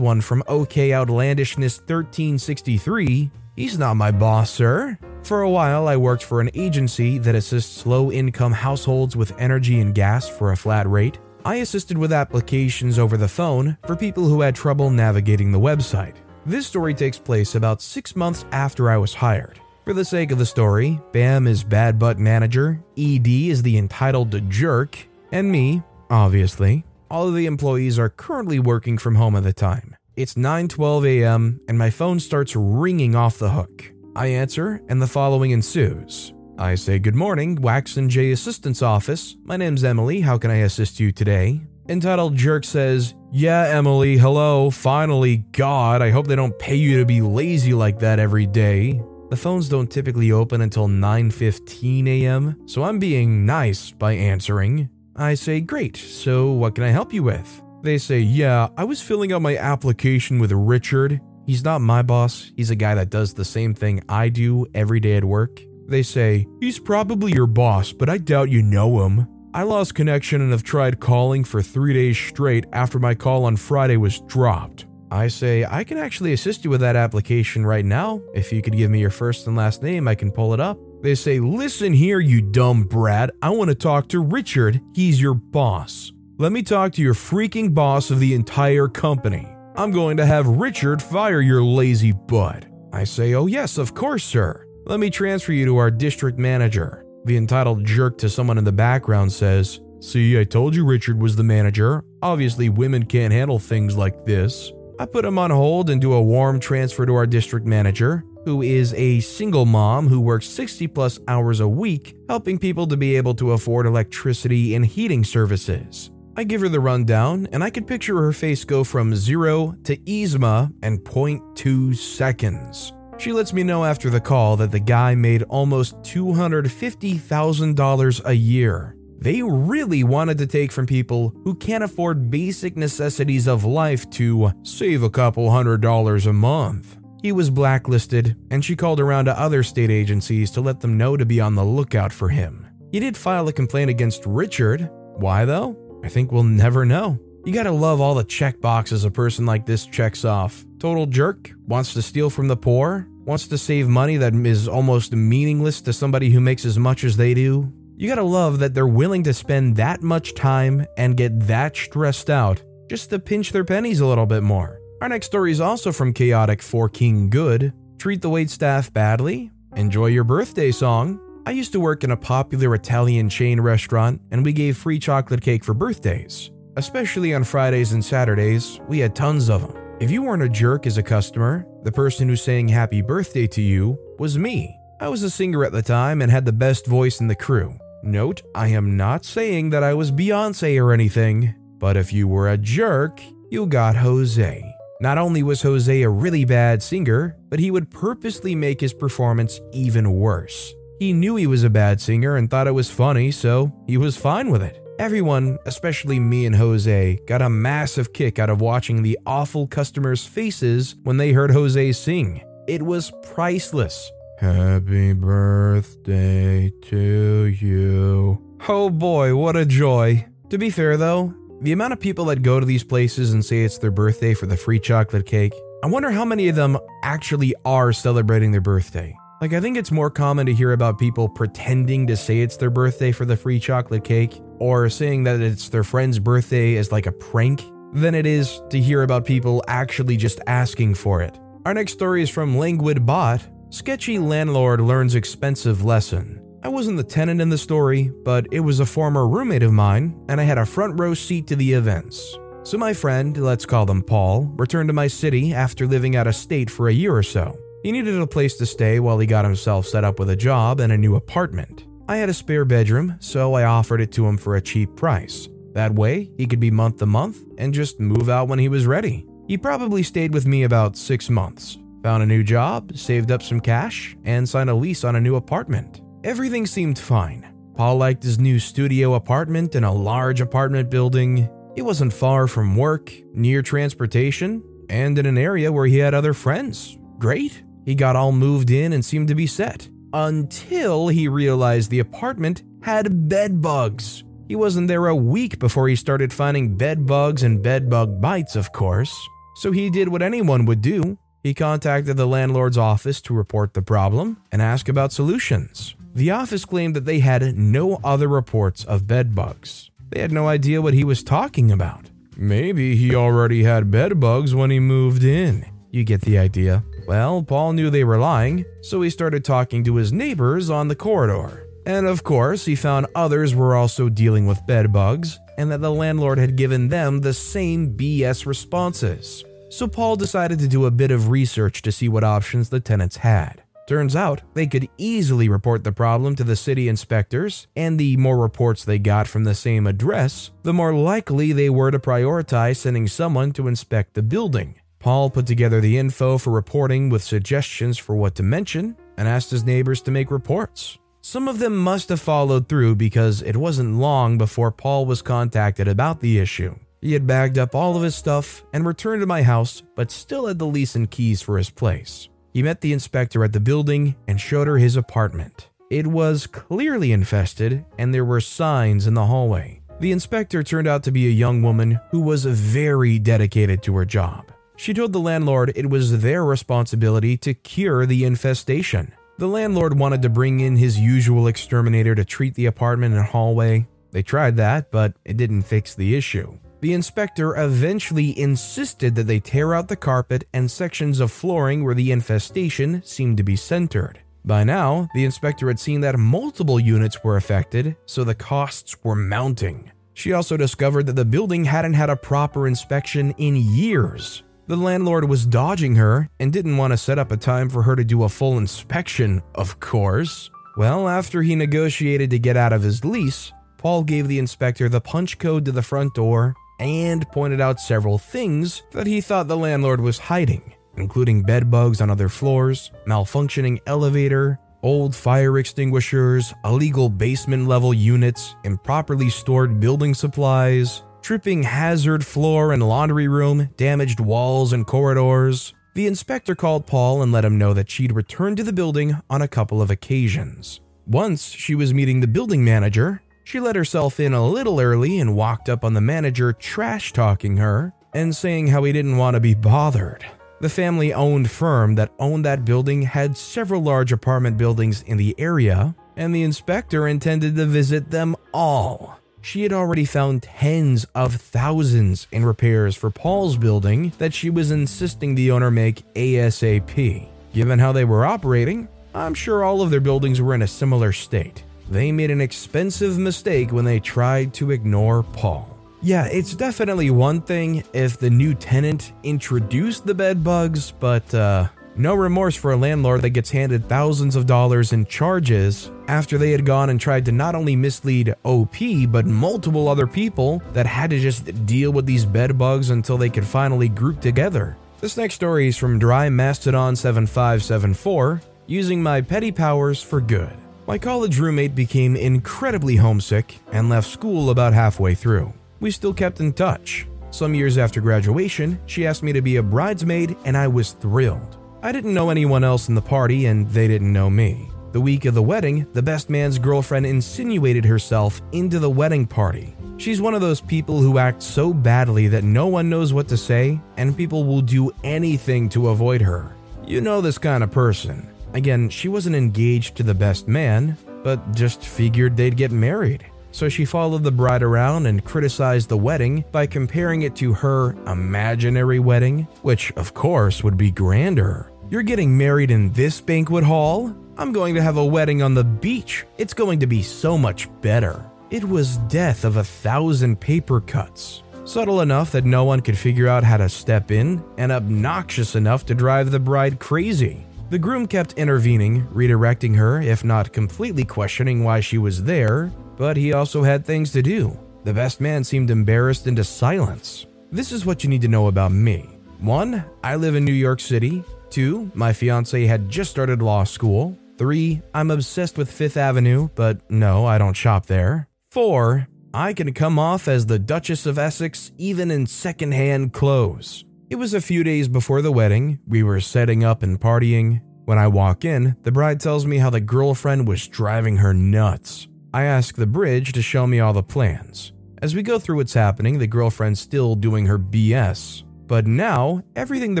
one 0.00 0.20
from 0.20 0.42
OK 0.46 0.92
Outlandishness 0.92 1.78
1363. 1.78 3.30
He's 3.60 3.78
not 3.78 3.98
my 3.98 4.10
boss, 4.10 4.50
sir. 4.50 4.96
For 5.22 5.42
a 5.42 5.50
while, 5.50 5.86
I 5.86 5.94
worked 5.94 6.24
for 6.24 6.40
an 6.40 6.48
agency 6.54 7.18
that 7.18 7.34
assists 7.34 7.84
low 7.84 8.10
income 8.10 8.52
households 8.52 9.16
with 9.16 9.38
energy 9.38 9.80
and 9.80 9.94
gas 9.94 10.26
for 10.26 10.52
a 10.52 10.56
flat 10.56 10.88
rate. 10.88 11.18
I 11.44 11.56
assisted 11.56 11.98
with 11.98 12.10
applications 12.10 12.98
over 12.98 13.18
the 13.18 13.28
phone 13.28 13.76
for 13.86 13.96
people 13.96 14.24
who 14.24 14.40
had 14.40 14.54
trouble 14.54 14.88
navigating 14.88 15.52
the 15.52 15.60
website. 15.60 16.14
This 16.46 16.66
story 16.66 16.94
takes 16.94 17.18
place 17.18 17.54
about 17.54 17.82
six 17.82 18.16
months 18.16 18.46
after 18.50 18.90
I 18.90 18.96
was 18.96 19.12
hired. 19.12 19.60
For 19.84 19.92
the 19.92 20.06
sake 20.06 20.30
of 20.30 20.38
the 20.38 20.46
story, 20.46 20.98
Bam 21.12 21.46
is 21.46 21.62
bad 21.62 21.98
butt 21.98 22.18
manager, 22.18 22.82
ED 22.96 23.28
is 23.28 23.62
the 23.62 23.76
entitled 23.76 24.50
jerk, 24.50 24.96
and 25.32 25.52
me, 25.52 25.82
obviously. 26.08 26.82
All 27.10 27.28
of 27.28 27.34
the 27.34 27.44
employees 27.44 27.98
are 27.98 28.08
currently 28.08 28.58
working 28.58 28.96
from 28.96 29.16
home 29.16 29.36
at 29.36 29.42
the 29.42 29.52
time. 29.52 29.96
It's 30.20 30.34
9:12 30.34 31.22
a.m. 31.22 31.60
and 31.66 31.78
my 31.78 31.88
phone 31.88 32.20
starts 32.20 32.54
ringing 32.54 33.14
off 33.16 33.38
the 33.38 33.48
hook. 33.48 33.90
I 34.14 34.26
answer, 34.26 34.82
and 34.88 35.00
the 35.00 35.06
following 35.06 35.52
ensues. 35.52 36.34
I 36.58 36.74
say, 36.74 36.98
Good 36.98 37.14
morning, 37.14 37.54
Wax 37.54 37.96
and 37.96 38.10
J 38.10 38.32
Assistance 38.32 38.82
office. 38.82 39.36
My 39.44 39.56
name's 39.56 39.82
Emily. 39.82 40.20
How 40.20 40.36
can 40.36 40.50
I 40.50 40.56
assist 40.56 41.00
you 41.00 41.10
today? 41.10 41.62
Entitled 41.88 42.36
Jerk 42.36 42.64
says, 42.64 43.14
Yeah, 43.32 43.62
Emily, 43.62 44.18
hello. 44.18 44.68
Finally, 44.68 45.38
God, 45.52 46.02
I 46.02 46.10
hope 46.10 46.26
they 46.26 46.36
don't 46.36 46.58
pay 46.58 46.76
you 46.76 46.98
to 46.98 47.06
be 47.06 47.22
lazy 47.22 47.72
like 47.72 47.98
that 48.00 48.18
every 48.18 48.44
day. 48.44 49.00
The 49.30 49.36
phones 49.36 49.70
don't 49.70 49.90
typically 49.90 50.32
open 50.32 50.60
until 50.60 50.86
9:15 50.86 52.06
a.m., 52.08 52.60
so 52.66 52.82
I'm 52.82 52.98
being 52.98 53.46
nice 53.46 53.90
by 53.90 54.12
answering. 54.12 54.90
I 55.16 55.32
say, 55.32 55.62
"Great. 55.62 55.96
So, 55.96 56.50
what 56.50 56.74
can 56.74 56.84
I 56.84 56.90
help 56.90 57.14
you 57.14 57.22
with?" 57.22 57.62
They 57.82 57.98
say, 57.98 58.20
"Yeah, 58.20 58.68
I 58.76 58.84
was 58.84 59.00
filling 59.00 59.32
out 59.32 59.42
my 59.42 59.56
application 59.56 60.38
with 60.38 60.52
Richard. 60.52 61.20
He's 61.46 61.64
not 61.64 61.80
my 61.80 62.02
boss, 62.02 62.52
he's 62.56 62.70
a 62.70 62.76
guy 62.76 62.94
that 62.94 63.10
does 63.10 63.34
the 63.34 63.44
same 63.44 63.74
thing 63.74 64.02
I 64.08 64.28
do 64.28 64.66
every 64.74 65.00
day 65.00 65.16
at 65.16 65.24
work. 65.24 65.60
They 65.88 66.04
say, 66.04 66.46
He's 66.60 66.78
probably 66.78 67.32
your 67.32 67.48
boss, 67.48 67.92
but 67.92 68.08
I 68.08 68.18
doubt 68.18 68.50
you 68.50 68.62
know 68.62 69.04
him. 69.04 69.26
I 69.52 69.64
lost 69.64 69.96
connection 69.96 70.40
and 70.40 70.52
have 70.52 70.62
tried 70.62 71.00
calling 71.00 71.42
for 71.42 71.60
three 71.60 71.92
days 71.92 72.16
straight 72.16 72.66
after 72.72 73.00
my 73.00 73.16
call 73.16 73.44
on 73.44 73.56
Friday 73.56 73.96
was 73.96 74.20
dropped. 74.20 74.86
I 75.10 75.26
say, 75.26 75.64
I 75.68 75.82
can 75.82 75.98
actually 75.98 76.32
assist 76.32 76.62
you 76.62 76.70
with 76.70 76.82
that 76.82 76.94
application 76.94 77.66
right 77.66 77.84
now. 77.84 78.22
If 78.32 78.52
you 78.52 78.62
could 78.62 78.76
give 78.76 78.92
me 78.92 79.00
your 79.00 79.10
first 79.10 79.48
and 79.48 79.56
last 79.56 79.82
name, 79.82 80.06
I 80.06 80.14
can 80.14 80.30
pull 80.30 80.54
it 80.54 80.60
up. 80.60 80.78
They 81.02 81.16
say, 81.16 81.40
Listen 81.40 81.92
here, 81.92 82.20
you 82.20 82.40
dumb 82.40 82.84
brat. 82.84 83.30
I 83.42 83.50
want 83.50 83.70
to 83.70 83.74
talk 83.74 84.08
to 84.10 84.20
Richard. 84.20 84.80
He's 84.94 85.20
your 85.20 85.34
boss. 85.34 86.12
Let 86.40 86.52
me 86.52 86.62
talk 86.62 86.92
to 86.92 87.02
your 87.02 87.12
freaking 87.12 87.74
boss 87.74 88.10
of 88.10 88.18
the 88.18 88.32
entire 88.32 88.88
company. 88.88 89.46
I'm 89.76 89.90
going 89.90 90.16
to 90.16 90.24
have 90.24 90.46
Richard 90.46 91.02
fire 91.02 91.42
your 91.42 91.62
lazy 91.62 92.12
butt. 92.12 92.64
I 92.94 93.04
say, 93.04 93.34
Oh, 93.34 93.44
yes, 93.44 93.76
of 93.76 93.94
course, 93.94 94.24
sir. 94.24 94.66
Let 94.86 95.00
me 95.00 95.10
transfer 95.10 95.52
you 95.52 95.66
to 95.66 95.76
our 95.76 95.90
district 95.90 96.38
manager. 96.38 97.04
The 97.26 97.36
entitled 97.36 97.84
jerk 97.84 98.16
to 98.16 98.30
someone 98.30 98.56
in 98.56 98.64
the 98.64 98.72
background 98.72 99.30
says, 99.30 99.80
See, 100.00 100.40
I 100.40 100.44
told 100.44 100.74
you 100.74 100.86
Richard 100.86 101.20
was 101.20 101.36
the 101.36 101.42
manager. 101.42 102.02
Obviously, 102.22 102.70
women 102.70 103.04
can't 103.04 103.34
handle 103.34 103.58
things 103.58 103.98
like 103.98 104.24
this. 104.24 104.72
I 104.98 105.04
put 105.04 105.26
him 105.26 105.38
on 105.38 105.50
hold 105.50 105.90
and 105.90 106.00
do 106.00 106.14
a 106.14 106.22
warm 106.22 106.58
transfer 106.58 107.04
to 107.04 107.16
our 107.16 107.26
district 107.26 107.66
manager, 107.66 108.24
who 108.46 108.62
is 108.62 108.94
a 108.94 109.20
single 109.20 109.66
mom 109.66 110.08
who 110.08 110.22
works 110.22 110.48
60 110.48 110.86
plus 110.86 111.20
hours 111.28 111.60
a 111.60 111.68
week, 111.68 112.16
helping 112.30 112.58
people 112.58 112.86
to 112.86 112.96
be 112.96 113.14
able 113.16 113.34
to 113.34 113.52
afford 113.52 113.84
electricity 113.84 114.74
and 114.74 114.86
heating 114.86 115.22
services. 115.22 116.10
I 116.36 116.44
give 116.44 116.60
her 116.60 116.68
the 116.68 116.78
rundown, 116.80 117.48
and 117.52 117.64
I 117.64 117.70
can 117.70 117.84
picture 117.84 118.20
her 118.22 118.32
face 118.32 118.64
go 118.64 118.84
from 118.84 119.14
zero 119.14 119.74
to 119.84 119.96
Yzma 119.96 120.72
in 120.82 120.98
0.2 120.98 121.96
seconds. 121.96 122.92
She 123.18 123.32
lets 123.32 123.52
me 123.52 123.62
know 123.62 123.84
after 123.84 124.08
the 124.08 124.20
call 124.20 124.56
that 124.56 124.70
the 124.70 124.80
guy 124.80 125.14
made 125.14 125.42
almost 125.44 126.00
$250,000 126.02 128.20
a 128.24 128.32
year. 128.32 128.96
They 129.18 129.42
really 129.42 130.02
wanted 130.04 130.38
to 130.38 130.46
take 130.46 130.72
from 130.72 130.86
people 130.86 131.34
who 131.44 131.54
can't 131.54 131.84
afford 131.84 132.30
basic 132.30 132.78
necessities 132.78 133.46
of 133.46 133.66
life 133.66 134.08
to 134.10 134.52
save 134.62 135.02
a 135.02 135.10
couple 135.10 135.50
hundred 135.50 135.82
dollars 135.82 136.24
a 136.26 136.32
month. 136.32 136.96
He 137.20 137.32
was 137.32 137.50
blacklisted, 137.50 138.34
and 138.50 138.64
she 138.64 138.76
called 138.76 138.98
around 138.98 139.26
to 139.26 139.38
other 139.38 139.62
state 139.62 139.90
agencies 139.90 140.50
to 140.52 140.62
let 140.62 140.80
them 140.80 140.96
know 140.96 141.18
to 141.18 141.26
be 141.26 141.38
on 141.38 141.54
the 141.54 141.64
lookout 141.64 142.14
for 142.14 142.30
him. 142.30 142.66
He 142.92 143.00
did 143.00 143.14
file 143.14 143.46
a 143.46 143.52
complaint 143.52 143.90
against 143.90 144.24
Richard. 144.24 144.88
Why 145.16 145.44
though? 145.44 145.76
I 146.02 146.08
think 146.08 146.32
we'll 146.32 146.42
never 146.42 146.84
know. 146.84 147.18
You 147.44 147.52
gotta 147.52 147.70
love 147.70 148.00
all 148.00 148.14
the 148.14 148.24
check 148.24 148.60
boxes 148.60 149.04
a 149.04 149.10
person 149.10 149.46
like 149.46 149.64
this 149.64 149.86
checks 149.86 150.24
off. 150.24 150.64
Total 150.78 151.06
jerk, 151.06 151.50
wants 151.66 151.94
to 151.94 152.02
steal 152.02 152.28
from 152.28 152.48
the 152.48 152.56
poor, 152.56 153.06
wants 153.24 153.48
to 153.48 153.58
save 153.58 153.88
money 153.88 154.16
that 154.18 154.34
is 154.34 154.68
almost 154.68 155.12
meaningless 155.12 155.80
to 155.82 155.92
somebody 155.92 156.30
who 156.30 156.40
makes 156.40 156.64
as 156.64 156.78
much 156.78 157.04
as 157.04 157.16
they 157.16 157.32
do. 157.32 157.72
You 157.96 158.08
gotta 158.08 158.22
love 158.22 158.58
that 158.58 158.74
they're 158.74 158.86
willing 158.86 159.22
to 159.24 159.34
spend 159.34 159.76
that 159.76 160.02
much 160.02 160.34
time 160.34 160.86
and 160.96 161.16
get 161.16 161.38
that 161.46 161.76
stressed 161.76 162.30
out 162.30 162.62
just 162.88 163.10
to 163.10 163.18
pinch 163.18 163.52
their 163.52 163.64
pennies 163.64 164.00
a 164.00 164.06
little 164.06 164.26
bit 164.26 164.42
more. 164.42 164.80
Our 165.00 165.08
next 165.08 165.26
story 165.26 165.52
is 165.52 165.60
also 165.60 165.92
from 165.92 166.12
Chaotic 166.12 166.60
for 166.60 166.88
King 166.88 167.30
Good. 167.30 167.72
Treat 167.98 168.20
the 168.20 168.30
waitstaff 168.30 168.92
badly? 168.92 169.50
Enjoy 169.76 170.06
your 170.06 170.24
birthday 170.24 170.72
song. 170.72 171.20
I 171.46 171.52
used 171.52 171.72
to 171.72 171.80
work 171.80 172.04
in 172.04 172.10
a 172.10 172.16
popular 172.16 172.74
Italian 172.74 173.28
chain 173.30 173.60
restaurant, 173.60 174.20
and 174.30 174.44
we 174.44 174.52
gave 174.52 174.76
free 174.76 174.98
chocolate 174.98 175.40
cake 175.40 175.64
for 175.64 175.72
birthdays. 175.72 176.50
Especially 176.76 177.34
on 177.34 177.44
Fridays 177.44 177.92
and 177.92 178.04
Saturdays, 178.04 178.78
we 178.88 178.98
had 178.98 179.16
tons 179.16 179.48
of 179.48 179.62
them. 179.62 179.74
If 180.00 180.10
you 180.10 180.22
weren't 180.22 180.42
a 180.42 180.48
jerk 180.48 180.86
as 180.86 180.98
a 180.98 181.02
customer, 181.02 181.66
the 181.82 181.92
person 181.92 182.28
who 182.28 182.36
sang 182.36 182.68
happy 182.68 183.00
birthday 183.00 183.46
to 183.48 183.62
you 183.62 183.98
was 184.18 184.38
me. 184.38 184.76
I 185.00 185.08
was 185.08 185.22
a 185.22 185.30
singer 185.30 185.64
at 185.64 185.72
the 185.72 185.82
time 185.82 186.20
and 186.20 186.30
had 186.30 186.44
the 186.44 186.52
best 186.52 186.86
voice 186.86 187.20
in 187.20 187.26
the 187.26 187.34
crew. 187.34 187.74
Note, 188.02 188.42
I 188.54 188.68
am 188.68 188.96
not 188.96 189.24
saying 189.24 189.70
that 189.70 189.82
I 189.82 189.94
was 189.94 190.12
Beyonce 190.12 190.82
or 190.82 190.92
anything, 190.92 191.54
but 191.78 191.96
if 191.96 192.12
you 192.12 192.28
were 192.28 192.50
a 192.50 192.58
jerk, 192.58 193.20
you 193.50 193.66
got 193.66 193.96
Jose. 193.96 194.62
Not 195.00 195.16
only 195.16 195.42
was 195.42 195.62
Jose 195.62 196.02
a 196.02 196.08
really 196.08 196.44
bad 196.44 196.82
singer, 196.82 197.36
but 197.48 197.58
he 197.58 197.70
would 197.70 197.90
purposely 197.90 198.54
make 198.54 198.80
his 198.80 198.92
performance 198.92 199.58
even 199.72 200.12
worse. 200.12 200.74
He 201.00 201.14
knew 201.14 201.36
he 201.36 201.46
was 201.46 201.64
a 201.64 201.70
bad 201.70 201.98
singer 201.98 202.36
and 202.36 202.50
thought 202.50 202.66
it 202.66 202.72
was 202.72 202.90
funny, 202.90 203.30
so 203.30 203.72
he 203.86 203.96
was 203.96 204.18
fine 204.18 204.50
with 204.50 204.62
it. 204.62 204.84
Everyone, 204.98 205.56
especially 205.64 206.20
me 206.20 206.44
and 206.44 206.54
Jose, 206.54 207.18
got 207.26 207.40
a 207.40 207.48
massive 207.48 208.12
kick 208.12 208.38
out 208.38 208.50
of 208.50 208.60
watching 208.60 209.02
the 209.02 209.18
awful 209.24 209.66
customers' 209.66 210.26
faces 210.26 210.96
when 211.04 211.16
they 211.16 211.32
heard 211.32 211.52
Jose 211.52 211.92
sing. 211.92 212.42
It 212.68 212.82
was 212.82 213.12
priceless. 213.22 214.12
Happy 214.40 215.14
birthday 215.14 216.70
to 216.82 217.44
you. 217.46 218.58
Oh 218.68 218.90
boy, 218.90 219.34
what 219.34 219.56
a 219.56 219.64
joy. 219.64 220.26
To 220.50 220.58
be 220.58 220.68
fair 220.68 220.98
though, 220.98 221.34
the 221.62 221.72
amount 221.72 221.94
of 221.94 222.00
people 222.00 222.26
that 222.26 222.42
go 222.42 222.60
to 222.60 222.66
these 222.66 222.84
places 222.84 223.32
and 223.32 223.42
say 223.42 223.64
it's 223.64 223.78
their 223.78 223.90
birthday 223.90 224.34
for 224.34 224.44
the 224.44 224.56
free 224.58 224.78
chocolate 224.78 225.24
cake, 225.24 225.54
I 225.82 225.86
wonder 225.86 226.10
how 226.10 226.26
many 226.26 226.48
of 226.48 226.56
them 226.56 226.76
actually 227.02 227.54
are 227.64 227.90
celebrating 227.94 228.52
their 228.52 228.60
birthday. 228.60 229.16
Like, 229.40 229.54
I 229.54 229.60
think 229.60 229.78
it's 229.78 229.90
more 229.90 230.10
common 230.10 230.44
to 230.44 230.52
hear 230.52 230.72
about 230.72 230.98
people 230.98 231.26
pretending 231.26 232.06
to 232.08 232.16
say 232.16 232.40
it's 232.40 232.58
their 232.58 232.68
birthday 232.68 233.10
for 233.10 233.24
the 233.24 233.38
free 233.38 233.58
chocolate 233.58 234.04
cake, 234.04 234.38
or 234.58 234.90
saying 234.90 235.24
that 235.24 235.40
it's 235.40 235.70
their 235.70 235.82
friend's 235.82 236.18
birthday 236.18 236.76
as 236.76 236.92
like 236.92 237.06
a 237.06 237.12
prank, 237.12 237.64
than 237.94 238.14
it 238.14 238.26
is 238.26 238.60
to 238.68 238.78
hear 238.78 239.02
about 239.02 239.24
people 239.24 239.64
actually 239.66 240.18
just 240.18 240.40
asking 240.46 240.94
for 240.94 241.22
it. 241.22 241.40
Our 241.64 241.72
next 241.72 241.92
story 241.92 242.22
is 242.22 242.28
from 242.28 242.58
Languid 242.58 243.06
Bot 243.06 243.40
Sketchy 243.70 244.18
Landlord 244.18 244.82
Learns 244.82 245.14
Expensive 245.14 245.86
Lesson. 245.86 246.38
I 246.62 246.68
wasn't 246.68 246.98
the 246.98 247.02
tenant 247.02 247.40
in 247.40 247.48
the 247.48 247.56
story, 247.56 248.12
but 248.22 248.46
it 248.52 248.60
was 248.60 248.80
a 248.80 248.84
former 248.84 249.26
roommate 249.26 249.62
of 249.62 249.72
mine, 249.72 250.22
and 250.28 250.38
I 250.38 250.44
had 250.44 250.58
a 250.58 250.66
front 250.66 251.00
row 251.00 251.14
seat 251.14 251.46
to 251.46 251.56
the 251.56 251.72
events. 251.72 252.36
So, 252.62 252.76
my 252.76 252.92
friend, 252.92 253.34
let's 253.38 253.64
call 253.64 253.90
him 253.90 254.02
Paul, 254.02 254.52
returned 254.56 254.90
to 254.90 254.92
my 254.92 255.06
city 255.06 255.54
after 255.54 255.86
living 255.86 256.14
out 256.14 256.26
of 256.26 256.36
state 256.36 256.68
for 256.68 256.88
a 256.88 256.92
year 256.92 257.16
or 257.16 257.22
so. 257.22 257.58
He 257.82 257.92
needed 257.92 258.20
a 258.20 258.26
place 258.26 258.56
to 258.56 258.66
stay 258.66 259.00
while 259.00 259.18
he 259.18 259.26
got 259.26 259.44
himself 259.44 259.86
set 259.86 260.04
up 260.04 260.18
with 260.18 260.30
a 260.30 260.36
job 260.36 260.80
and 260.80 260.92
a 260.92 260.98
new 260.98 261.16
apartment. 261.16 261.86
I 262.08 262.16
had 262.16 262.28
a 262.28 262.34
spare 262.34 262.64
bedroom, 262.64 263.16
so 263.20 263.54
I 263.54 263.64
offered 263.64 264.00
it 264.00 264.12
to 264.12 264.26
him 264.26 264.36
for 264.36 264.56
a 264.56 264.60
cheap 264.60 264.96
price. 264.96 265.48
That 265.72 265.94
way, 265.94 266.30
he 266.36 266.46
could 266.46 266.60
be 266.60 266.70
month 266.70 266.98
to 266.98 267.06
month 267.06 267.38
and 267.56 267.72
just 267.72 268.00
move 268.00 268.28
out 268.28 268.48
when 268.48 268.58
he 268.58 268.68
was 268.68 268.86
ready. 268.86 269.26
He 269.46 269.56
probably 269.56 270.02
stayed 270.02 270.34
with 270.34 270.46
me 270.46 270.64
about 270.64 270.96
six 270.96 271.30
months, 271.30 271.78
found 272.02 272.22
a 272.22 272.26
new 272.26 272.42
job, 272.42 272.96
saved 272.96 273.30
up 273.30 273.42
some 273.42 273.60
cash, 273.60 274.16
and 274.24 274.48
signed 274.48 274.70
a 274.70 274.74
lease 274.74 275.04
on 275.04 275.16
a 275.16 275.20
new 275.20 275.36
apartment. 275.36 276.02
Everything 276.22 276.66
seemed 276.66 276.98
fine. 276.98 277.46
Paul 277.76 277.96
liked 277.96 278.22
his 278.22 278.38
new 278.38 278.58
studio 278.58 279.14
apartment 279.14 279.74
in 279.74 279.84
a 279.84 279.92
large 279.92 280.40
apartment 280.40 280.90
building. 280.90 281.48
It 281.76 281.82
wasn't 281.82 282.12
far 282.12 282.46
from 282.46 282.76
work, 282.76 283.12
near 283.32 283.62
transportation, 283.62 284.62
and 284.90 285.18
in 285.18 285.24
an 285.24 285.38
area 285.38 285.72
where 285.72 285.86
he 285.86 285.98
had 285.98 286.12
other 286.12 286.34
friends. 286.34 286.98
Great. 287.18 287.62
He 287.90 287.96
got 287.96 288.14
all 288.14 288.30
moved 288.30 288.70
in 288.70 288.92
and 288.92 289.04
seemed 289.04 289.26
to 289.26 289.34
be 289.34 289.48
set. 289.48 289.88
Until 290.12 291.08
he 291.08 291.26
realized 291.26 291.90
the 291.90 291.98
apartment 291.98 292.62
had 292.82 293.28
bed 293.28 293.60
bugs. 293.60 294.22
He 294.46 294.54
wasn't 294.54 294.86
there 294.86 295.08
a 295.08 295.16
week 295.16 295.58
before 295.58 295.88
he 295.88 295.96
started 295.96 296.32
finding 296.32 296.76
bed 296.76 297.04
bugs 297.04 297.42
and 297.42 297.60
bed 297.60 297.90
bug 297.90 298.20
bites, 298.20 298.54
of 298.54 298.70
course. 298.70 299.12
So 299.56 299.72
he 299.72 299.90
did 299.90 300.06
what 300.06 300.22
anyone 300.22 300.66
would 300.66 300.82
do. 300.82 301.18
He 301.42 301.52
contacted 301.52 302.16
the 302.16 302.28
landlord's 302.28 302.78
office 302.78 303.20
to 303.22 303.34
report 303.34 303.74
the 303.74 303.82
problem 303.82 304.40
and 304.52 304.62
ask 304.62 304.88
about 304.88 305.10
solutions. 305.10 305.96
The 306.14 306.30
office 306.30 306.64
claimed 306.64 306.94
that 306.94 307.06
they 307.06 307.18
had 307.18 307.56
no 307.56 307.98
other 308.04 308.28
reports 308.28 308.84
of 308.84 309.08
bed 309.08 309.34
bugs. 309.34 309.90
They 310.10 310.20
had 310.20 310.30
no 310.30 310.46
idea 310.46 310.80
what 310.80 310.94
he 310.94 311.02
was 311.02 311.24
talking 311.24 311.72
about. 311.72 312.08
Maybe 312.36 312.94
he 312.94 313.16
already 313.16 313.64
had 313.64 313.90
bed 313.90 314.20
bugs 314.20 314.54
when 314.54 314.70
he 314.70 314.78
moved 314.78 315.24
in. 315.24 315.66
You 315.90 316.04
get 316.04 316.20
the 316.20 316.38
idea. 316.38 316.84
Well, 317.10 317.42
Paul 317.42 317.72
knew 317.72 317.90
they 317.90 318.04
were 318.04 318.18
lying, 318.18 318.64
so 318.82 319.02
he 319.02 319.10
started 319.10 319.44
talking 319.44 319.82
to 319.82 319.96
his 319.96 320.12
neighbors 320.12 320.70
on 320.70 320.86
the 320.86 320.94
corridor. 320.94 321.66
And 321.84 322.06
of 322.06 322.22
course, 322.22 322.66
he 322.66 322.76
found 322.76 323.08
others 323.16 323.52
were 323.52 323.74
also 323.74 324.08
dealing 324.08 324.46
with 324.46 324.64
bed 324.64 324.92
bugs, 324.92 325.36
and 325.58 325.72
that 325.72 325.80
the 325.80 325.90
landlord 325.90 326.38
had 326.38 326.54
given 326.54 326.86
them 326.86 327.20
the 327.20 327.34
same 327.34 327.96
BS 327.96 328.46
responses. 328.46 329.42
So 329.70 329.88
Paul 329.88 330.14
decided 330.14 330.60
to 330.60 330.68
do 330.68 330.86
a 330.86 330.92
bit 330.92 331.10
of 331.10 331.30
research 331.30 331.82
to 331.82 331.90
see 331.90 332.08
what 332.08 332.22
options 332.22 332.68
the 332.68 332.78
tenants 332.78 333.16
had. 333.16 333.64
Turns 333.88 334.14
out, 334.14 334.42
they 334.54 334.68
could 334.68 334.88
easily 334.96 335.48
report 335.48 335.82
the 335.82 335.90
problem 335.90 336.36
to 336.36 336.44
the 336.44 336.54
city 336.54 336.88
inspectors, 336.88 337.66
and 337.74 337.98
the 337.98 338.16
more 338.18 338.38
reports 338.38 338.84
they 338.84 339.00
got 339.00 339.26
from 339.26 339.42
the 339.42 339.56
same 339.56 339.88
address, 339.88 340.52
the 340.62 340.72
more 340.72 340.94
likely 340.94 341.50
they 341.50 341.70
were 341.70 341.90
to 341.90 341.98
prioritize 341.98 342.76
sending 342.76 343.08
someone 343.08 343.50
to 343.50 343.66
inspect 343.66 344.14
the 344.14 344.22
building. 344.22 344.79
Paul 345.00 345.30
put 345.30 345.46
together 345.46 345.80
the 345.80 345.96
info 345.96 346.36
for 346.36 346.50
reporting 346.50 347.08
with 347.08 347.22
suggestions 347.22 347.96
for 347.96 348.14
what 348.14 348.34
to 348.34 348.42
mention 348.42 348.96
and 349.16 349.26
asked 349.26 349.50
his 349.50 349.64
neighbors 349.64 350.02
to 350.02 350.10
make 350.10 350.30
reports. 350.30 350.98
Some 351.22 351.48
of 351.48 351.58
them 351.58 351.76
must 351.76 352.10
have 352.10 352.20
followed 352.20 352.68
through 352.68 352.96
because 352.96 353.40
it 353.40 353.56
wasn't 353.56 353.98
long 353.98 354.36
before 354.36 354.70
Paul 354.70 355.06
was 355.06 355.22
contacted 355.22 355.88
about 355.88 356.20
the 356.20 356.38
issue. 356.38 356.74
He 357.00 357.14
had 357.14 357.26
bagged 357.26 357.58
up 357.58 357.74
all 357.74 357.96
of 357.96 358.02
his 358.02 358.14
stuff 358.14 358.62
and 358.74 358.86
returned 358.86 359.22
to 359.22 359.26
my 359.26 359.42
house, 359.42 359.82
but 359.96 360.10
still 360.10 360.46
had 360.46 360.58
the 360.58 360.66
lease 360.66 360.94
and 360.94 361.10
keys 361.10 361.40
for 361.40 361.56
his 361.56 361.70
place. 361.70 362.28
He 362.52 362.62
met 362.62 362.82
the 362.82 362.92
inspector 362.92 363.42
at 363.42 363.54
the 363.54 363.60
building 363.60 364.16
and 364.28 364.38
showed 364.38 364.66
her 364.66 364.76
his 364.76 364.96
apartment. 364.96 365.70
It 365.88 366.06
was 366.06 366.46
clearly 366.46 367.12
infested, 367.12 367.86
and 367.98 368.12
there 368.12 368.24
were 368.24 368.40
signs 368.40 369.06
in 369.06 369.14
the 369.14 369.26
hallway. 369.26 369.80
The 369.98 370.12
inspector 370.12 370.62
turned 370.62 370.88
out 370.88 371.02
to 371.04 371.10
be 371.10 371.26
a 371.26 371.30
young 371.30 371.62
woman 371.62 372.00
who 372.10 372.20
was 372.20 372.44
very 372.44 373.18
dedicated 373.18 373.82
to 373.84 373.96
her 373.96 374.04
job. 374.04 374.52
She 374.80 374.94
told 374.94 375.12
the 375.12 375.20
landlord 375.20 375.74
it 375.76 375.90
was 375.90 376.22
their 376.22 376.42
responsibility 376.42 377.36
to 377.36 377.52
cure 377.52 378.06
the 378.06 378.24
infestation. 378.24 379.12
The 379.36 379.46
landlord 379.46 379.98
wanted 379.98 380.22
to 380.22 380.30
bring 380.30 380.60
in 380.60 380.76
his 380.76 380.98
usual 380.98 381.48
exterminator 381.48 382.14
to 382.14 382.24
treat 382.24 382.54
the 382.54 382.64
apartment 382.64 383.14
and 383.14 383.22
hallway. 383.22 383.86
They 384.12 384.22
tried 384.22 384.56
that, 384.56 384.90
but 384.90 385.12
it 385.22 385.36
didn't 385.36 385.64
fix 385.64 385.94
the 385.94 386.16
issue. 386.16 386.58
The 386.80 386.94
inspector 386.94 387.54
eventually 387.62 388.38
insisted 388.40 389.16
that 389.16 389.24
they 389.26 389.38
tear 389.38 389.74
out 389.74 389.88
the 389.88 389.96
carpet 389.96 390.48
and 390.54 390.70
sections 390.70 391.20
of 391.20 391.30
flooring 391.30 391.84
where 391.84 391.94
the 391.94 392.10
infestation 392.10 393.02
seemed 393.04 393.36
to 393.36 393.42
be 393.42 393.56
centered. 393.56 394.20
By 394.46 394.64
now, 394.64 395.10
the 395.12 395.26
inspector 395.26 395.68
had 395.68 395.78
seen 395.78 396.00
that 396.00 396.18
multiple 396.18 396.80
units 396.80 397.22
were 397.22 397.36
affected, 397.36 397.96
so 398.06 398.24
the 398.24 398.34
costs 398.34 398.96
were 399.04 399.14
mounting. 399.14 399.92
She 400.14 400.32
also 400.32 400.56
discovered 400.56 401.04
that 401.04 401.16
the 401.16 401.26
building 401.26 401.66
hadn't 401.66 401.92
had 401.92 402.08
a 402.08 402.16
proper 402.16 402.66
inspection 402.66 403.32
in 403.36 403.56
years. 403.56 404.42
The 404.70 404.76
landlord 404.76 405.28
was 405.28 405.46
dodging 405.46 405.96
her 405.96 406.28
and 406.38 406.52
didn't 406.52 406.76
want 406.76 406.92
to 406.92 406.96
set 406.96 407.18
up 407.18 407.32
a 407.32 407.36
time 407.36 407.68
for 407.68 407.82
her 407.82 407.96
to 407.96 408.04
do 408.04 408.22
a 408.22 408.28
full 408.28 408.56
inspection, 408.56 409.42
of 409.56 409.80
course. 409.80 410.48
Well, 410.76 411.08
after 411.08 411.42
he 411.42 411.56
negotiated 411.56 412.30
to 412.30 412.38
get 412.38 412.56
out 412.56 412.72
of 412.72 412.82
his 412.82 413.04
lease, 413.04 413.52
Paul 413.78 414.04
gave 414.04 414.28
the 414.28 414.38
inspector 414.38 414.88
the 414.88 415.00
punch 415.00 415.40
code 415.40 415.64
to 415.64 415.72
the 415.72 415.82
front 415.82 416.14
door 416.14 416.54
and 416.78 417.28
pointed 417.32 417.60
out 417.60 417.80
several 417.80 418.16
things 418.16 418.84
that 418.92 419.08
he 419.08 419.20
thought 419.20 419.48
the 419.48 419.56
landlord 419.56 420.00
was 420.00 420.18
hiding, 420.18 420.72
including 420.96 421.42
bed 421.42 421.68
bugs 421.68 422.00
on 422.00 422.08
other 422.08 422.28
floors, 422.28 422.92
malfunctioning 423.08 423.80
elevator, 423.88 424.60
old 424.84 425.16
fire 425.16 425.58
extinguishers, 425.58 426.54
illegal 426.64 427.08
basement 427.08 427.66
level 427.66 427.92
units, 427.92 428.54
improperly 428.62 429.30
stored 429.30 429.80
building 429.80 430.14
supplies, 430.14 431.02
tripping 431.22 431.62
hazard 431.62 432.24
floor 432.24 432.72
and 432.72 432.86
laundry 432.86 433.28
room, 433.28 433.70
damaged 433.76 434.20
walls 434.20 434.72
and 434.72 434.86
corridors. 434.86 435.74
The 435.94 436.06
inspector 436.06 436.54
called 436.54 436.86
Paul 436.86 437.22
and 437.22 437.32
let 437.32 437.44
him 437.44 437.58
know 437.58 437.74
that 437.74 437.90
she'd 437.90 438.12
returned 438.12 438.56
to 438.58 438.62
the 438.62 438.72
building 438.72 439.16
on 439.28 439.42
a 439.42 439.48
couple 439.48 439.82
of 439.82 439.90
occasions. 439.90 440.80
Once 441.06 441.50
she 441.50 441.74
was 441.74 441.92
meeting 441.92 442.20
the 442.20 442.28
building 442.28 442.64
manager, 442.64 443.22
she 443.44 443.58
let 443.58 443.76
herself 443.76 444.20
in 444.20 444.32
a 444.32 444.46
little 444.46 444.80
early 444.80 445.18
and 445.18 445.34
walked 445.34 445.68
up 445.68 445.84
on 445.84 445.94
the 445.94 446.00
manager, 446.00 446.52
trash 446.52 447.12
talking 447.12 447.56
her 447.56 447.92
and 448.14 448.34
saying 448.34 448.68
how 448.68 448.84
he 448.84 448.92
didn't 448.92 449.16
want 449.16 449.34
to 449.34 449.40
be 449.40 449.54
bothered. 449.54 450.24
The 450.60 450.68
family 450.68 451.12
owned 451.12 451.50
firm 451.50 451.94
that 451.94 452.12
owned 452.18 452.44
that 452.44 452.64
building 452.64 453.02
had 453.02 453.36
several 453.36 453.82
large 453.82 454.12
apartment 454.12 454.58
buildings 454.58 455.02
in 455.02 455.16
the 455.16 455.34
area, 455.38 455.94
and 456.16 456.34
the 456.34 456.42
inspector 456.42 457.08
intended 457.08 457.56
to 457.56 457.66
visit 457.66 458.10
them 458.10 458.36
all. 458.52 459.19
She 459.42 459.62
had 459.62 459.72
already 459.72 460.04
found 460.04 460.42
tens 460.42 461.06
of 461.14 461.34
thousands 461.34 462.26
in 462.30 462.44
repairs 462.44 462.94
for 462.94 463.10
Paul's 463.10 463.56
building 463.56 464.12
that 464.18 464.34
she 464.34 464.50
was 464.50 464.70
insisting 464.70 465.34
the 465.34 465.50
owner 465.50 465.70
make 465.70 466.04
ASAP. 466.14 467.28
Given 467.52 467.78
how 467.78 467.92
they 467.92 468.04
were 468.04 468.26
operating, 468.26 468.88
I'm 469.14 469.34
sure 469.34 469.64
all 469.64 469.82
of 469.82 469.90
their 469.90 470.00
buildings 470.00 470.40
were 470.40 470.54
in 470.54 470.62
a 470.62 470.68
similar 470.68 471.12
state. 471.12 471.64
They 471.90 472.12
made 472.12 472.30
an 472.30 472.40
expensive 472.40 473.18
mistake 473.18 473.72
when 473.72 473.84
they 473.84 473.98
tried 473.98 474.54
to 474.54 474.70
ignore 474.70 475.22
Paul. 475.22 475.76
Yeah, 476.02 476.26
it's 476.26 476.54
definitely 476.54 477.10
one 477.10 477.40
thing 477.40 477.82
if 477.92 478.18
the 478.18 478.30
new 478.30 478.54
tenant 478.54 479.12
introduced 479.22 480.06
the 480.06 480.14
bed 480.14 480.44
bugs, 480.44 480.92
but 480.92 481.34
uh, 481.34 481.68
no 481.96 482.14
remorse 482.14 482.56
for 482.56 482.72
a 482.72 482.76
landlord 482.76 483.22
that 483.22 483.30
gets 483.30 483.50
handed 483.50 483.88
thousands 483.88 484.36
of 484.36 484.46
dollars 484.46 484.92
in 484.92 485.04
charges 485.06 485.90
after 486.08 486.38
they 486.38 486.50
had 486.50 486.64
gone 486.64 486.90
and 486.90 487.00
tried 487.00 487.24
to 487.26 487.32
not 487.32 487.54
only 487.54 487.76
mislead 487.76 488.34
OP, 488.44 488.76
but 489.08 489.26
multiple 489.26 489.88
other 489.88 490.06
people 490.06 490.62
that 490.72 490.86
had 490.86 491.10
to 491.10 491.18
just 491.18 491.66
deal 491.66 491.90
with 491.92 492.06
these 492.06 492.24
bed 492.24 492.56
bugs 492.56 492.90
until 492.90 493.18
they 493.18 493.30
could 493.30 493.44
finally 493.44 493.88
group 493.88 494.20
together. 494.20 494.76
This 495.00 495.16
next 495.16 495.34
story 495.34 495.68
is 495.68 495.76
from 495.76 495.98
Dry 495.98 496.28
Mastodon 496.28 496.94
7574, 496.94 498.42
using 498.66 499.02
my 499.02 499.20
petty 499.20 499.50
powers 499.50 500.02
for 500.02 500.20
good. 500.20 500.52
My 500.86 500.98
college 500.98 501.38
roommate 501.38 501.74
became 501.74 502.16
incredibly 502.16 502.96
homesick 502.96 503.58
and 503.72 503.88
left 503.88 504.08
school 504.08 504.50
about 504.50 504.72
halfway 504.72 505.14
through. 505.14 505.52
We 505.80 505.90
still 505.90 506.12
kept 506.12 506.40
in 506.40 506.52
touch. 506.52 507.06
Some 507.30 507.54
years 507.54 507.78
after 507.78 508.00
graduation, 508.00 508.80
she 508.86 509.06
asked 509.06 509.22
me 509.22 509.32
to 509.32 509.40
be 509.40 509.56
a 509.56 509.62
bridesmaid, 509.62 510.36
and 510.44 510.56
I 510.56 510.66
was 510.66 510.92
thrilled. 510.92 511.59
I 511.82 511.92
didn't 511.92 512.12
know 512.12 512.28
anyone 512.28 512.62
else 512.62 512.90
in 512.90 512.94
the 512.94 513.00
party, 513.00 513.46
and 513.46 513.66
they 513.70 513.88
didn't 513.88 514.12
know 514.12 514.28
me. 514.28 514.68
The 514.92 515.00
week 515.00 515.24
of 515.24 515.32
the 515.32 515.42
wedding, 515.42 515.86
the 515.94 516.02
best 516.02 516.28
man's 516.28 516.58
girlfriend 516.58 517.06
insinuated 517.06 517.86
herself 517.86 518.42
into 518.52 518.78
the 518.78 518.90
wedding 518.90 519.26
party. 519.26 519.74
She's 519.96 520.20
one 520.20 520.34
of 520.34 520.42
those 520.42 520.60
people 520.60 521.00
who 521.00 521.16
act 521.16 521.42
so 521.42 521.72
badly 521.72 522.28
that 522.28 522.44
no 522.44 522.66
one 522.66 522.90
knows 522.90 523.14
what 523.14 523.28
to 523.28 523.36
say, 523.38 523.80
and 523.96 524.14
people 524.14 524.44
will 524.44 524.60
do 524.60 524.90
anything 525.04 525.70
to 525.70 525.88
avoid 525.88 526.20
her. 526.20 526.52
You 526.86 527.00
know 527.00 527.22
this 527.22 527.38
kind 527.38 527.64
of 527.64 527.70
person. 527.70 528.28
Again, 528.52 528.90
she 528.90 529.08
wasn't 529.08 529.36
engaged 529.36 529.96
to 529.96 530.02
the 530.02 530.12
best 530.12 530.48
man, 530.48 530.98
but 531.22 531.54
just 531.54 531.82
figured 531.82 532.36
they'd 532.36 532.58
get 532.58 532.72
married. 532.72 533.24
So 533.52 533.68
she 533.68 533.84
followed 533.84 534.22
the 534.22 534.30
bride 534.30 534.62
around 534.62 535.06
and 535.06 535.24
criticized 535.24 535.88
the 535.88 535.96
wedding 535.96 536.44
by 536.52 536.66
comparing 536.66 537.22
it 537.22 537.34
to 537.36 537.52
her 537.54 537.96
imaginary 538.06 538.98
wedding, 538.98 539.48
which 539.62 539.92
of 539.92 540.14
course 540.14 540.62
would 540.62 540.76
be 540.76 540.90
grander. 540.90 541.69
You're 541.90 542.02
getting 542.04 542.38
married 542.38 542.70
in 542.70 542.92
this 542.92 543.20
banquet 543.20 543.64
hall? 543.64 544.14
I'm 544.38 544.52
going 544.52 544.76
to 544.76 544.82
have 544.82 544.96
a 544.96 545.04
wedding 545.04 545.42
on 545.42 545.54
the 545.54 545.64
beach. 545.64 546.24
It's 546.38 546.54
going 546.54 546.78
to 546.78 546.86
be 546.86 547.02
so 547.02 547.36
much 547.36 547.68
better. 547.80 548.30
It 548.50 548.62
was 548.62 548.98
death 549.08 549.44
of 549.44 549.56
a 549.56 549.64
thousand 549.64 550.38
paper 550.38 550.80
cuts. 550.80 551.42
subtle 551.64 552.00
enough 552.00 552.30
that 552.30 552.44
no 552.44 552.62
one 552.62 552.80
could 552.80 552.96
figure 552.96 553.26
out 553.26 553.42
how 553.42 553.56
to 553.56 553.68
step 553.68 554.12
in, 554.12 554.40
and 554.56 554.70
obnoxious 554.70 555.56
enough 555.56 555.84
to 555.86 555.94
drive 555.96 556.30
the 556.30 556.38
bride 556.38 556.78
crazy. 556.78 557.44
The 557.70 557.78
groom 557.78 558.06
kept 558.06 558.34
intervening, 558.34 559.04
redirecting 559.08 559.74
her, 559.74 560.00
if 560.00 560.22
not 560.22 560.52
completely 560.52 561.04
questioning 561.04 561.64
why 561.64 561.80
she 561.80 561.98
was 561.98 562.22
there, 562.22 562.72
but 562.98 563.16
he 563.16 563.32
also 563.32 563.64
had 563.64 563.84
things 563.84 564.12
to 564.12 564.22
do. 564.22 564.56
The 564.84 564.94
best 564.94 565.20
man 565.20 565.42
seemed 565.42 565.70
embarrassed 565.70 566.28
into 566.28 566.44
silence. 566.44 567.26
This 567.50 567.72
is 567.72 567.84
what 567.84 568.04
you 568.04 568.10
need 568.10 568.22
to 568.22 568.28
know 568.28 568.46
about 568.46 568.70
me. 568.70 569.08
1. 569.40 569.84
I 570.04 570.14
live 570.14 570.36
in 570.36 570.44
New 570.44 570.52
York 570.52 570.78
City. 570.78 571.24
2. 571.50 571.92
My 571.94 572.12
fiance 572.12 572.66
had 572.66 572.88
just 572.88 573.10
started 573.10 573.42
law 573.42 573.64
school. 573.64 574.16
3. 574.38 574.80
I'm 574.94 575.10
obsessed 575.10 575.58
with 575.58 575.70
Fifth 575.70 575.96
Avenue, 575.96 576.48
but 576.54 576.90
no, 576.90 577.26
I 577.26 577.38
don't 577.38 577.54
shop 577.54 577.86
there. 577.86 578.28
4. 578.52 579.06
I 579.34 579.52
can 579.52 579.72
come 579.72 579.98
off 579.98 580.26
as 580.28 580.46
the 580.46 580.58
Duchess 580.58 581.06
of 581.06 581.18
Essex 581.18 581.72
even 581.78 582.10
in 582.10 582.26
secondhand 582.26 583.12
clothes. 583.12 583.84
It 584.08 584.16
was 584.16 584.34
a 584.34 584.40
few 584.40 584.64
days 584.64 584.88
before 584.88 585.22
the 585.22 585.30
wedding. 585.30 585.78
We 585.86 586.02
were 586.02 586.20
setting 586.20 586.64
up 586.64 586.82
and 586.82 587.00
partying. 587.00 587.60
When 587.84 587.98
I 587.98 588.08
walk 588.08 588.44
in, 588.44 588.76
the 588.82 588.90
bride 588.90 589.20
tells 589.20 589.46
me 589.46 589.58
how 589.58 589.70
the 589.70 589.80
girlfriend 589.80 590.48
was 590.48 590.66
driving 590.66 591.18
her 591.18 591.32
nuts. 591.32 592.08
I 592.32 592.44
ask 592.44 592.74
the 592.74 592.86
bridge 592.86 593.32
to 593.32 593.42
show 593.42 593.66
me 593.66 593.80
all 593.80 593.92
the 593.92 594.02
plans. 594.02 594.72
As 595.02 595.14
we 595.14 595.22
go 595.22 595.38
through 595.38 595.56
what's 595.56 595.74
happening, 595.74 596.18
the 596.18 596.26
girlfriend's 596.26 596.80
still 596.80 597.14
doing 597.14 597.46
her 597.46 597.58
BS. 597.58 598.42
But 598.70 598.86
now, 598.86 599.42
everything 599.56 599.96
the 599.96 600.00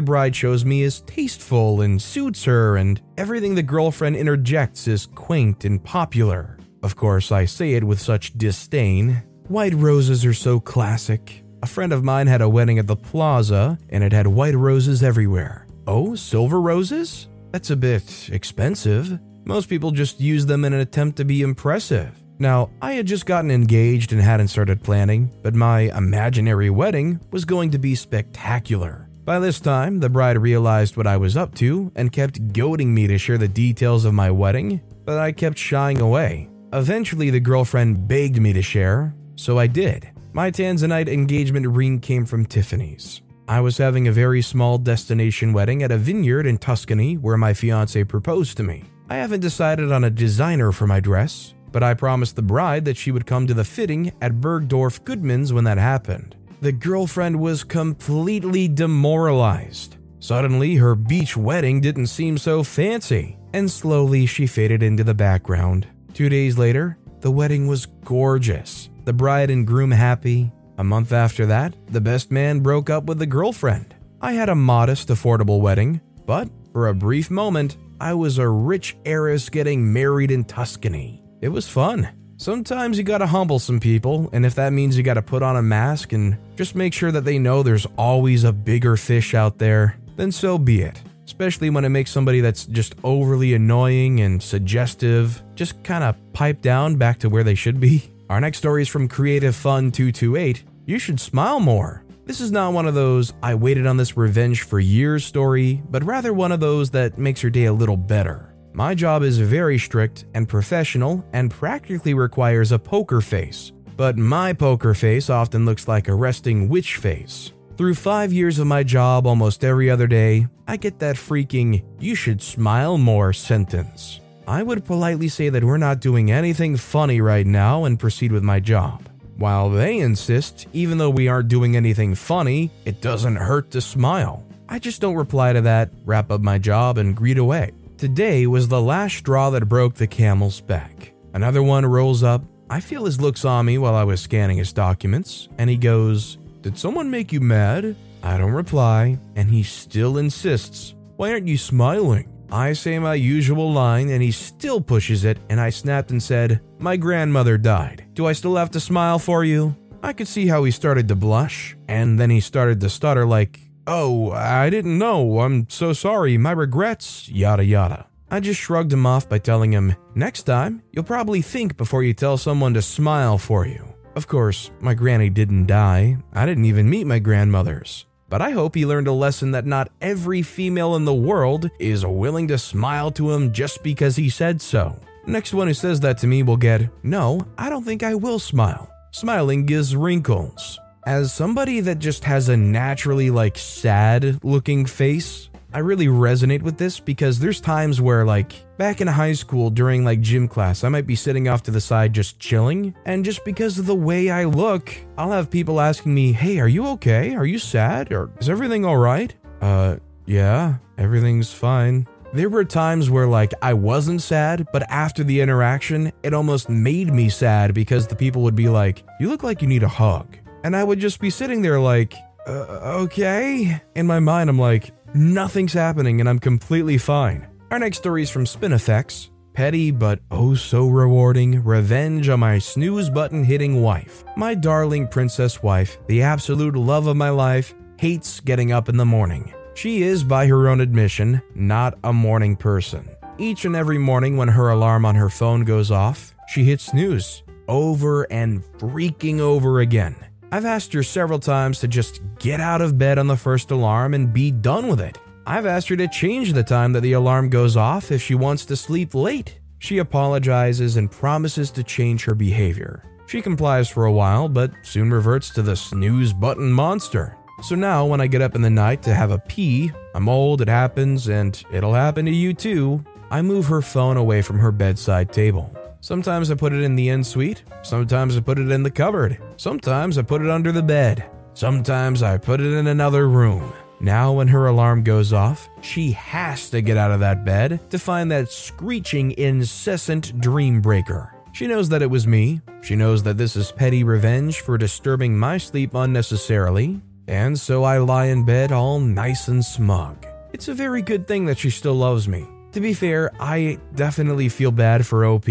bride 0.00 0.36
shows 0.36 0.64
me 0.64 0.82
is 0.82 1.00
tasteful 1.00 1.80
and 1.80 2.00
suits 2.00 2.44
her, 2.44 2.76
and 2.76 3.02
everything 3.18 3.56
the 3.56 3.64
girlfriend 3.64 4.14
interjects 4.14 4.86
is 4.86 5.06
quaint 5.06 5.64
and 5.64 5.82
popular. 5.82 6.56
Of 6.84 6.94
course, 6.94 7.32
I 7.32 7.46
say 7.46 7.72
it 7.72 7.82
with 7.82 8.00
such 8.00 8.38
disdain. 8.38 9.24
White 9.48 9.74
roses 9.74 10.24
are 10.24 10.32
so 10.32 10.60
classic. 10.60 11.42
A 11.64 11.66
friend 11.66 11.92
of 11.92 12.04
mine 12.04 12.28
had 12.28 12.42
a 12.42 12.48
wedding 12.48 12.78
at 12.78 12.86
the 12.86 12.94
plaza, 12.94 13.76
and 13.88 14.04
it 14.04 14.12
had 14.12 14.28
white 14.28 14.54
roses 14.54 15.02
everywhere. 15.02 15.66
Oh, 15.88 16.14
silver 16.14 16.60
roses? 16.60 17.26
That's 17.50 17.70
a 17.70 17.76
bit 17.76 18.30
expensive. 18.30 19.18
Most 19.44 19.68
people 19.68 19.90
just 19.90 20.20
use 20.20 20.46
them 20.46 20.64
in 20.64 20.72
an 20.72 20.78
attempt 20.78 21.16
to 21.16 21.24
be 21.24 21.42
impressive. 21.42 22.19
Now, 22.40 22.70
I 22.80 22.94
had 22.94 23.04
just 23.04 23.26
gotten 23.26 23.50
engaged 23.50 24.12
and 24.12 24.20
hadn't 24.20 24.48
started 24.48 24.82
planning, 24.82 25.30
but 25.42 25.54
my 25.54 25.94
imaginary 25.94 26.70
wedding 26.70 27.20
was 27.30 27.44
going 27.44 27.70
to 27.72 27.78
be 27.78 27.94
spectacular. 27.94 29.10
By 29.26 29.38
this 29.38 29.60
time, 29.60 30.00
the 30.00 30.08
bride 30.08 30.38
realized 30.38 30.96
what 30.96 31.06
I 31.06 31.18
was 31.18 31.36
up 31.36 31.54
to 31.56 31.92
and 31.94 32.10
kept 32.10 32.54
goading 32.54 32.94
me 32.94 33.06
to 33.08 33.18
share 33.18 33.36
the 33.36 33.46
details 33.46 34.06
of 34.06 34.14
my 34.14 34.30
wedding, 34.30 34.80
but 35.04 35.18
I 35.18 35.32
kept 35.32 35.58
shying 35.58 36.00
away. 36.00 36.48
Eventually, 36.72 37.28
the 37.28 37.40
girlfriend 37.40 38.08
begged 38.08 38.40
me 38.40 38.54
to 38.54 38.62
share, 38.62 39.14
so 39.36 39.58
I 39.58 39.66
did. 39.66 40.10
My 40.32 40.50
Tanzanite 40.50 41.08
engagement 41.12 41.66
ring 41.66 42.00
came 42.00 42.24
from 42.24 42.46
Tiffany's. 42.46 43.20
I 43.48 43.60
was 43.60 43.76
having 43.76 44.08
a 44.08 44.12
very 44.12 44.40
small 44.40 44.78
destination 44.78 45.52
wedding 45.52 45.82
at 45.82 45.92
a 45.92 45.98
vineyard 45.98 46.46
in 46.46 46.56
Tuscany 46.56 47.18
where 47.18 47.36
my 47.36 47.52
fiance 47.52 48.02
proposed 48.04 48.56
to 48.56 48.62
me. 48.62 48.84
I 49.10 49.16
haven't 49.16 49.40
decided 49.40 49.92
on 49.92 50.04
a 50.04 50.10
designer 50.10 50.72
for 50.72 50.86
my 50.86 51.00
dress, 51.00 51.52
but 51.72 51.82
I 51.82 51.94
promised 51.94 52.36
the 52.36 52.42
bride 52.42 52.84
that 52.84 52.96
she 52.96 53.12
would 53.12 53.26
come 53.26 53.46
to 53.46 53.54
the 53.54 53.64
fitting 53.64 54.12
at 54.20 54.40
Bergdorf 54.40 55.04
Goodman's 55.04 55.52
when 55.52 55.64
that 55.64 55.78
happened. 55.78 56.36
The 56.60 56.72
girlfriend 56.72 57.40
was 57.40 57.64
completely 57.64 58.68
demoralized. 58.68 59.96
Suddenly, 60.18 60.76
her 60.76 60.94
beach 60.94 61.36
wedding 61.36 61.80
didn't 61.80 62.08
seem 62.08 62.36
so 62.36 62.62
fancy, 62.62 63.38
and 63.54 63.70
slowly 63.70 64.26
she 64.26 64.46
faded 64.46 64.82
into 64.82 65.02
the 65.02 65.14
background. 65.14 65.86
Two 66.12 66.28
days 66.28 66.58
later, 66.58 66.98
the 67.20 67.30
wedding 67.30 67.66
was 67.66 67.86
gorgeous, 67.86 68.90
the 69.04 69.12
bride 69.12 69.50
and 69.50 69.66
groom 69.66 69.90
happy. 69.90 70.52
A 70.78 70.84
month 70.84 71.12
after 71.12 71.46
that, 71.46 71.74
the 71.88 72.00
best 72.00 72.30
man 72.30 72.60
broke 72.60 72.90
up 72.90 73.04
with 73.04 73.18
the 73.18 73.26
girlfriend. 73.26 73.94
I 74.20 74.32
had 74.32 74.50
a 74.50 74.54
modest, 74.54 75.08
affordable 75.08 75.60
wedding, 75.60 76.00
but 76.26 76.50
for 76.72 76.88
a 76.88 76.94
brief 76.94 77.30
moment, 77.30 77.78
I 78.00 78.14
was 78.14 78.38
a 78.38 78.48
rich 78.48 78.96
heiress 79.04 79.48
getting 79.48 79.92
married 79.92 80.30
in 80.30 80.44
Tuscany. 80.44 81.22
It 81.40 81.48
was 81.48 81.68
fun. 81.68 82.08
Sometimes 82.36 82.96
you 82.96 83.04
gotta 83.04 83.26
humble 83.26 83.58
some 83.58 83.80
people, 83.80 84.30
and 84.32 84.46
if 84.46 84.54
that 84.54 84.72
means 84.72 84.96
you 84.96 85.02
gotta 85.02 85.22
put 85.22 85.42
on 85.42 85.56
a 85.56 85.62
mask 85.62 86.12
and 86.12 86.36
just 86.56 86.74
make 86.74 86.94
sure 86.94 87.12
that 87.12 87.24
they 87.24 87.38
know 87.38 87.62
there's 87.62 87.86
always 87.98 88.44
a 88.44 88.52
bigger 88.52 88.96
fish 88.96 89.34
out 89.34 89.58
there, 89.58 89.96
then 90.16 90.32
so 90.32 90.58
be 90.58 90.82
it 90.82 91.02
especially 91.30 91.70
when 91.70 91.84
it 91.84 91.90
makes 91.90 92.10
somebody 92.10 92.40
that's 92.40 92.66
just 92.66 92.94
overly 93.04 93.54
annoying 93.54 94.20
and 94.20 94.42
suggestive 94.42 95.42
just 95.54 95.82
kind 95.84 96.02
of 96.02 96.16
pipe 96.32 96.60
down 96.60 96.96
back 96.96 97.18
to 97.18 97.30
where 97.30 97.44
they 97.44 97.54
should 97.54 97.78
be. 97.80 98.02
Our 98.28 98.40
next 98.40 98.58
story 98.58 98.82
is 98.82 98.88
from 98.88 99.08
Creative 99.08 99.54
Fun 99.54 99.90
228. 99.90 100.64
You 100.86 100.98
should 100.98 101.20
smile 101.20 101.60
more. 101.60 102.04
This 102.26 102.40
is 102.40 102.52
not 102.52 102.72
one 102.74 102.86
of 102.86 102.94
those 102.94 103.32
I 103.42 103.54
waited 103.54 103.86
on 103.86 103.96
this 103.96 104.16
revenge 104.16 104.62
for 104.62 104.80
years 104.80 105.24
story, 105.24 105.82
but 105.88 106.04
rather 106.04 106.34
one 106.34 106.52
of 106.52 106.60
those 106.60 106.90
that 106.90 107.16
makes 107.16 107.42
your 107.42 107.50
day 107.50 107.64
a 107.64 107.72
little 107.72 107.96
better. 107.96 108.49
My 108.72 108.94
job 108.94 109.22
is 109.22 109.38
very 109.38 109.78
strict 109.78 110.26
and 110.34 110.48
professional 110.48 111.24
and 111.32 111.50
practically 111.50 112.14
requires 112.14 112.70
a 112.70 112.78
poker 112.78 113.20
face, 113.20 113.72
but 113.96 114.16
my 114.16 114.52
poker 114.52 114.94
face 114.94 115.28
often 115.28 115.66
looks 115.66 115.88
like 115.88 116.06
a 116.06 116.14
resting 116.14 116.68
witch 116.68 116.96
face. 116.96 117.52
Through 117.76 117.94
five 117.94 118.32
years 118.32 118.58
of 118.58 118.66
my 118.66 118.82
job 118.82 119.26
almost 119.26 119.64
every 119.64 119.90
other 119.90 120.06
day, 120.06 120.46
I 120.68 120.76
get 120.76 121.00
that 121.00 121.16
freaking 121.16 121.82
you 121.98 122.14
should 122.14 122.40
smile 122.40 122.96
more 122.96 123.32
sentence. 123.32 124.20
I 124.46 124.62
would 124.62 124.84
politely 124.84 125.28
say 125.28 125.48
that 125.48 125.64
we're 125.64 125.76
not 125.76 126.00
doing 126.00 126.30
anything 126.30 126.76
funny 126.76 127.20
right 127.20 127.46
now 127.46 127.84
and 127.86 127.98
proceed 127.98 128.32
with 128.32 128.42
my 128.42 128.60
job. 128.60 129.08
While 129.36 129.70
they 129.70 129.98
insist, 129.98 130.68
even 130.72 130.98
though 130.98 131.10
we 131.10 131.26
aren't 131.26 131.48
doing 131.48 131.74
anything 131.74 132.14
funny, 132.14 132.70
it 132.84 133.00
doesn't 133.00 133.36
hurt 133.36 133.70
to 133.72 133.80
smile. 133.80 134.44
I 134.68 134.78
just 134.78 135.00
don't 135.00 135.16
reply 135.16 135.54
to 135.54 135.60
that, 135.62 135.90
wrap 136.04 136.30
up 136.30 136.40
my 136.40 136.58
job, 136.58 136.98
and 136.98 137.16
greet 137.16 137.38
away. 137.38 137.72
Today 138.00 138.46
was 138.46 138.66
the 138.66 138.80
last 138.80 139.18
straw 139.18 139.50
that 139.50 139.68
broke 139.68 139.92
the 139.92 140.06
camel's 140.06 140.62
back. 140.62 141.12
Another 141.34 141.62
one 141.62 141.84
rolls 141.84 142.22
up. 142.22 142.42
I 142.70 142.80
feel 142.80 143.04
his 143.04 143.20
looks 143.20 143.44
on 143.44 143.66
me 143.66 143.76
while 143.76 143.94
I 143.94 144.04
was 144.04 144.22
scanning 144.22 144.56
his 144.56 144.72
documents, 144.72 145.50
and 145.58 145.68
he 145.68 145.76
goes, 145.76 146.38
did 146.62 146.78
someone 146.78 147.10
make 147.10 147.30
you 147.30 147.42
mad? 147.42 147.94
I 148.22 148.38
don't 148.38 148.52
reply, 148.52 149.18
and 149.36 149.50
he 149.50 149.62
still 149.62 150.16
insists. 150.16 150.94
Why 151.16 151.32
aren't 151.32 151.46
you 151.46 151.58
smiling? 151.58 152.26
I 152.50 152.72
say 152.72 152.98
my 152.98 153.16
usual 153.16 153.70
line, 153.70 154.08
and 154.08 154.22
he 154.22 154.32
still 154.32 154.80
pushes 154.80 155.26
it, 155.26 155.36
and 155.50 155.60
I 155.60 155.68
snapped 155.68 156.10
and 156.10 156.22
said, 156.22 156.62
My 156.78 156.96
grandmother 156.96 157.58
died. 157.58 158.06
Do 158.14 158.24
I 158.24 158.32
still 158.32 158.56
have 158.56 158.70
to 158.70 158.80
smile 158.80 159.18
for 159.18 159.44
you? 159.44 159.76
I 160.02 160.14
could 160.14 160.26
see 160.26 160.46
how 160.46 160.64
he 160.64 160.70
started 160.70 161.06
to 161.08 161.16
blush, 161.16 161.76
and 161.86 162.18
then 162.18 162.30
he 162.30 162.40
started 162.40 162.80
to 162.80 162.88
stutter, 162.88 163.26
like, 163.26 163.60
Oh, 163.92 164.30
I 164.30 164.70
didn't 164.70 164.98
know. 164.98 165.40
I'm 165.40 165.68
so 165.68 165.92
sorry. 165.92 166.38
My 166.38 166.52
regrets. 166.52 167.28
Yada 167.28 167.64
yada. 167.64 168.06
I 168.30 168.38
just 168.38 168.60
shrugged 168.60 168.92
him 168.92 169.04
off 169.04 169.28
by 169.28 169.38
telling 169.38 169.72
him, 169.72 169.96
Next 170.14 170.44
time, 170.44 170.80
you'll 170.92 171.02
probably 171.02 171.42
think 171.42 171.76
before 171.76 172.04
you 172.04 172.14
tell 172.14 172.36
someone 172.36 172.72
to 172.74 172.82
smile 172.82 173.36
for 173.36 173.66
you. 173.66 173.84
Of 174.14 174.28
course, 174.28 174.70
my 174.78 174.94
granny 174.94 175.28
didn't 175.28 175.66
die. 175.66 176.18
I 176.32 176.46
didn't 176.46 176.66
even 176.66 176.88
meet 176.88 177.08
my 177.08 177.18
grandmothers. 177.18 178.06
But 178.28 178.40
I 178.40 178.50
hope 178.50 178.76
he 178.76 178.86
learned 178.86 179.08
a 179.08 179.12
lesson 179.12 179.50
that 179.50 179.66
not 179.66 179.90
every 180.00 180.42
female 180.42 180.94
in 180.94 181.04
the 181.04 181.12
world 181.12 181.68
is 181.80 182.06
willing 182.06 182.46
to 182.46 182.58
smile 182.58 183.10
to 183.12 183.32
him 183.32 183.52
just 183.52 183.82
because 183.82 184.14
he 184.14 184.30
said 184.30 184.62
so. 184.62 185.00
Next 185.26 185.52
one 185.52 185.66
who 185.66 185.74
says 185.74 185.98
that 186.00 186.16
to 186.18 186.28
me 186.28 186.44
will 186.44 186.56
get, 186.56 186.88
No, 187.02 187.44
I 187.58 187.68
don't 187.68 187.82
think 187.82 188.04
I 188.04 188.14
will 188.14 188.38
smile. 188.38 188.88
Smiling 189.10 189.66
gives 189.66 189.96
wrinkles. 189.96 190.78
As 191.10 191.34
somebody 191.34 191.80
that 191.80 191.98
just 191.98 192.22
has 192.22 192.48
a 192.48 192.56
naturally 192.56 193.30
like 193.30 193.58
sad 193.58 194.44
looking 194.44 194.86
face, 194.86 195.50
I 195.74 195.80
really 195.80 196.06
resonate 196.06 196.62
with 196.62 196.78
this 196.78 197.00
because 197.00 197.40
there's 197.40 197.60
times 197.60 198.00
where, 198.00 198.24
like, 198.24 198.64
back 198.76 199.00
in 199.00 199.08
high 199.08 199.32
school 199.32 199.70
during 199.70 200.04
like 200.04 200.20
gym 200.20 200.46
class, 200.46 200.84
I 200.84 200.88
might 200.88 201.08
be 201.08 201.16
sitting 201.16 201.48
off 201.48 201.64
to 201.64 201.72
the 201.72 201.80
side 201.80 202.12
just 202.12 202.38
chilling, 202.38 202.94
and 203.06 203.24
just 203.24 203.44
because 203.44 203.76
of 203.76 203.86
the 203.86 203.94
way 203.96 204.30
I 204.30 204.44
look, 204.44 204.94
I'll 205.18 205.32
have 205.32 205.50
people 205.50 205.80
asking 205.80 206.14
me, 206.14 206.30
Hey, 206.30 206.60
are 206.60 206.68
you 206.68 206.86
okay? 206.90 207.34
Are 207.34 207.44
you 207.44 207.58
sad? 207.58 208.12
Or 208.12 208.30
is 208.38 208.48
everything 208.48 208.84
alright? 208.84 209.34
Uh, 209.60 209.96
yeah, 210.26 210.76
everything's 210.96 211.52
fine. 211.52 212.06
There 212.32 212.48
were 212.48 212.64
times 212.64 213.10
where, 213.10 213.26
like, 213.26 213.52
I 213.62 213.74
wasn't 213.74 214.22
sad, 214.22 214.68
but 214.72 214.88
after 214.88 215.24
the 215.24 215.40
interaction, 215.40 216.12
it 216.22 216.34
almost 216.34 216.68
made 216.68 217.12
me 217.12 217.28
sad 217.30 217.74
because 217.74 218.06
the 218.06 218.14
people 218.14 218.42
would 218.42 218.54
be 218.54 218.68
like, 218.68 219.02
You 219.18 219.28
look 219.28 219.42
like 219.42 219.60
you 219.60 219.66
need 219.66 219.82
a 219.82 219.88
hug. 219.88 220.36
And 220.62 220.76
I 220.76 220.84
would 220.84 220.98
just 220.98 221.20
be 221.20 221.30
sitting 221.30 221.62
there, 221.62 221.80
like, 221.80 222.14
uh, 222.46 223.00
okay. 223.02 223.80
In 223.94 224.06
my 224.06 224.20
mind, 224.20 224.50
I'm 224.50 224.58
like, 224.58 224.92
Nothing's 225.14 225.72
happening 225.72 226.20
and 226.20 226.28
I'm 226.28 226.38
completely 226.38 226.96
fine. 226.96 227.48
Our 227.72 227.80
next 227.80 227.98
story 227.98 228.22
is 228.22 228.30
from 228.30 228.44
Spinifex. 228.44 229.30
Petty 229.54 229.90
but 229.90 230.20
oh 230.30 230.54
so 230.54 230.86
rewarding 230.86 231.64
revenge 231.64 232.28
on 232.28 232.38
my 232.38 232.60
snooze 232.60 233.10
button 233.10 233.42
hitting 233.42 233.82
wife. 233.82 234.22
My 234.36 234.54
darling 234.54 235.08
princess 235.08 235.64
wife, 235.64 235.98
the 236.06 236.22
absolute 236.22 236.76
love 236.76 237.08
of 237.08 237.16
my 237.16 237.30
life, 237.30 237.74
hates 237.98 238.38
getting 238.38 238.70
up 238.70 238.88
in 238.88 238.96
the 238.96 239.04
morning. 239.04 239.52
She 239.74 240.02
is, 240.02 240.22
by 240.22 240.46
her 240.46 240.68
own 240.68 240.80
admission, 240.80 241.42
not 241.56 241.98
a 242.04 242.12
morning 242.12 242.54
person. 242.54 243.08
Each 243.36 243.64
and 243.64 243.74
every 243.74 243.98
morning 243.98 244.36
when 244.36 244.48
her 244.48 244.70
alarm 244.70 245.04
on 245.04 245.16
her 245.16 245.28
phone 245.28 245.64
goes 245.64 245.90
off, 245.90 246.36
she 246.48 246.62
hits 246.62 246.84
snooze 246.84 247.42
over 247.66 248.30
and 248.32 248.62
freaking 248.78 249.40
over 249.40 249.80
again. 249.80 250.14
I've 250.52 250.64
asked 250.64 250.92
her 250.94 251.04
several 251.04 251.38
times 251.38 251.78
to 251.80 251.88
just 251.88 252.20
get 252.40 252.58
out 252.58 252.80
of 252.80 252.98
bed 252.98 253.18
on 253.18 253.28
the 253.28 253.36
first 253.36 253.70
alarm 253.70 254.14
and 254.14 254.32
be 254.32 254.50
done 254.50 254.88
with 254.88 255.00
it. 255.00 255.16
I've 255.46 255.66
asked 255.66 255.88
her 255.90 255.96
to 255.96 256.08
change 256.08 256.52
the 256.52 256.64
time 256.64 256.92
that 256.92 257.02
the 257.02 257.12
alarm 257.12 257.50
goes 257.50 257.76
off 257.76 258.10
if 258.10 258.20
she 258.20 258.34
wants 258.34 258.64
to 258.66 258.76
sleep 258.76 259.14
late. 259.14 259.60
She 259.78 259.98
apologizes 259.98 260.96
and 260.96 261.10
promises 261.10 261.70
to 261.72 261.84
change 261.84 262.24
her 262.24 262.34
behavior. 262.34 263.04
She 263.28 263.40
complies 263.40 263.88
for 263.88 264.06
a 264.06 264.12
while, 264.12 264.48
but 264.48 264.72
soon 264.82 265.12
reverts 265.12 265.50
to 265.50 265.62
the 265.62 265.76
snooze 265.76 266.32
button 266.32 266.72
monster. 266.72 267.36
So 267.62 267.76
now, 267.76 268.04
when 268.04 268.20
I 268.20 268.26
get 268.26 268.42
up 268.42 268.56
in 268.56 268.62
the 268.62 268.70
night 268.70 269.02
to 269.04 269.14
have 269.14 269.30
a 269.30 269.38
pee, 269.38 269.92
I'm 270.14 270.28
old, 270.28 270.62
it 270.62 270.68
happens, 270.68 271.28
and 271.28 271.62
it'll 271.72 271.94
happen 271.94 272.24
to 272.24 272.32
you 272.32 272.54
too. 272.54 273.04
I 273.30 273.40
move 273.42 273.66
her 273.66 273.82
phone 273.82 274.16
away 274.16 274.42
from 274.42 274.58
her 274.58 274.72
bedside 274.72 275.32
table. 275.32 275.72
Sometimes 276.02 276.50
I 276.50 276.54
put 276.54 276.72
it 276.72 276.82
in 276.82 276.96
the 276.96 277.10
en 277.10 277.22
suite, 277.22 277.62
sometimes 277.82 278.34
I 278.36 278.40
put 278.40 278.58
it 278.58 278.70
in 278.70 278.82
the 278.82 278.90
cupboard, 278.90 279.38
sometimes 279.56 280.16
I 280.16 280.22
put 280.22 280.40
it 280.40 280.48
under 280.48 280.72
the 280.72 280.82
bed, 280.82 281.30
sometimes 281.52 282.22
I 282.22 282.38
put 282.38 282.60
it 282.60 282.72
in 282.72 282.86
another 282.86 283.28
room. 283.28 283.70
Now, 284.00 284.32
when 284.32 284.48
her 284.48 284.68
alarm 284.68 285.02
goes 285.02 285.34
off, 285.34 285.68
she 285.82 286.12
has 286.12 286.70
to 286.70 286.80
get 286.80 286.96
out 286.96 287.10
of 287.10 287.20
that 287.20 287.44
bed 287.44 287.80
to 287.90 287.98
find 287.98 288.30
that 288.30 288.50
screeching, 288.50 289.32
incessant 289.32 290.40
dream 290.40 290.80
breaker. 290.80 291.34
She 291.52 291.66
knows 291.66 291.90
that 291.90 292.00
it 292.00 292.10
was 292.10 292.26
me. 292.26 292.62
She 292.80 292.96
knows 292.96 293.22
that 293.24 293.36
this 293.36 293.54
is 293.54 293.70
petty 293.70 294.02
revenge 294.02 294.60
for 294.60 294.78
disturbing 294.78 295.38
my 295.38 295.58
sleep 295.58 295.92
unnecessarily. 295.94 297.02
And 297.28 297.60
so 297.60 297.84
I 297.84 297.98
lie 297.98 298.26
in 298.26 298.46
bed 298.46 298.72
all 298.72 299.00
nice 299.00 299.48
and 299.48 299.62
smug. 299.62 300.26
It's 300.54 300.68
a 300.68 300.74
very 300.74 301.02
good 301.02 301.28
thing 301.28 301.44
that 301.44 301.58
she 301.58 301.68
still 301.68 301.94
loves 301.94 302.26
me. 302.26 302.46
To 302.72 302.80
be 302.80 302.94
fair, 302.94 303.32
I 303.40 303.78
definitely 303.96 304.48
feel 304.48 304.70
bad 304.70 305.04
for 305.04 305.24
OP. 305.26 305.48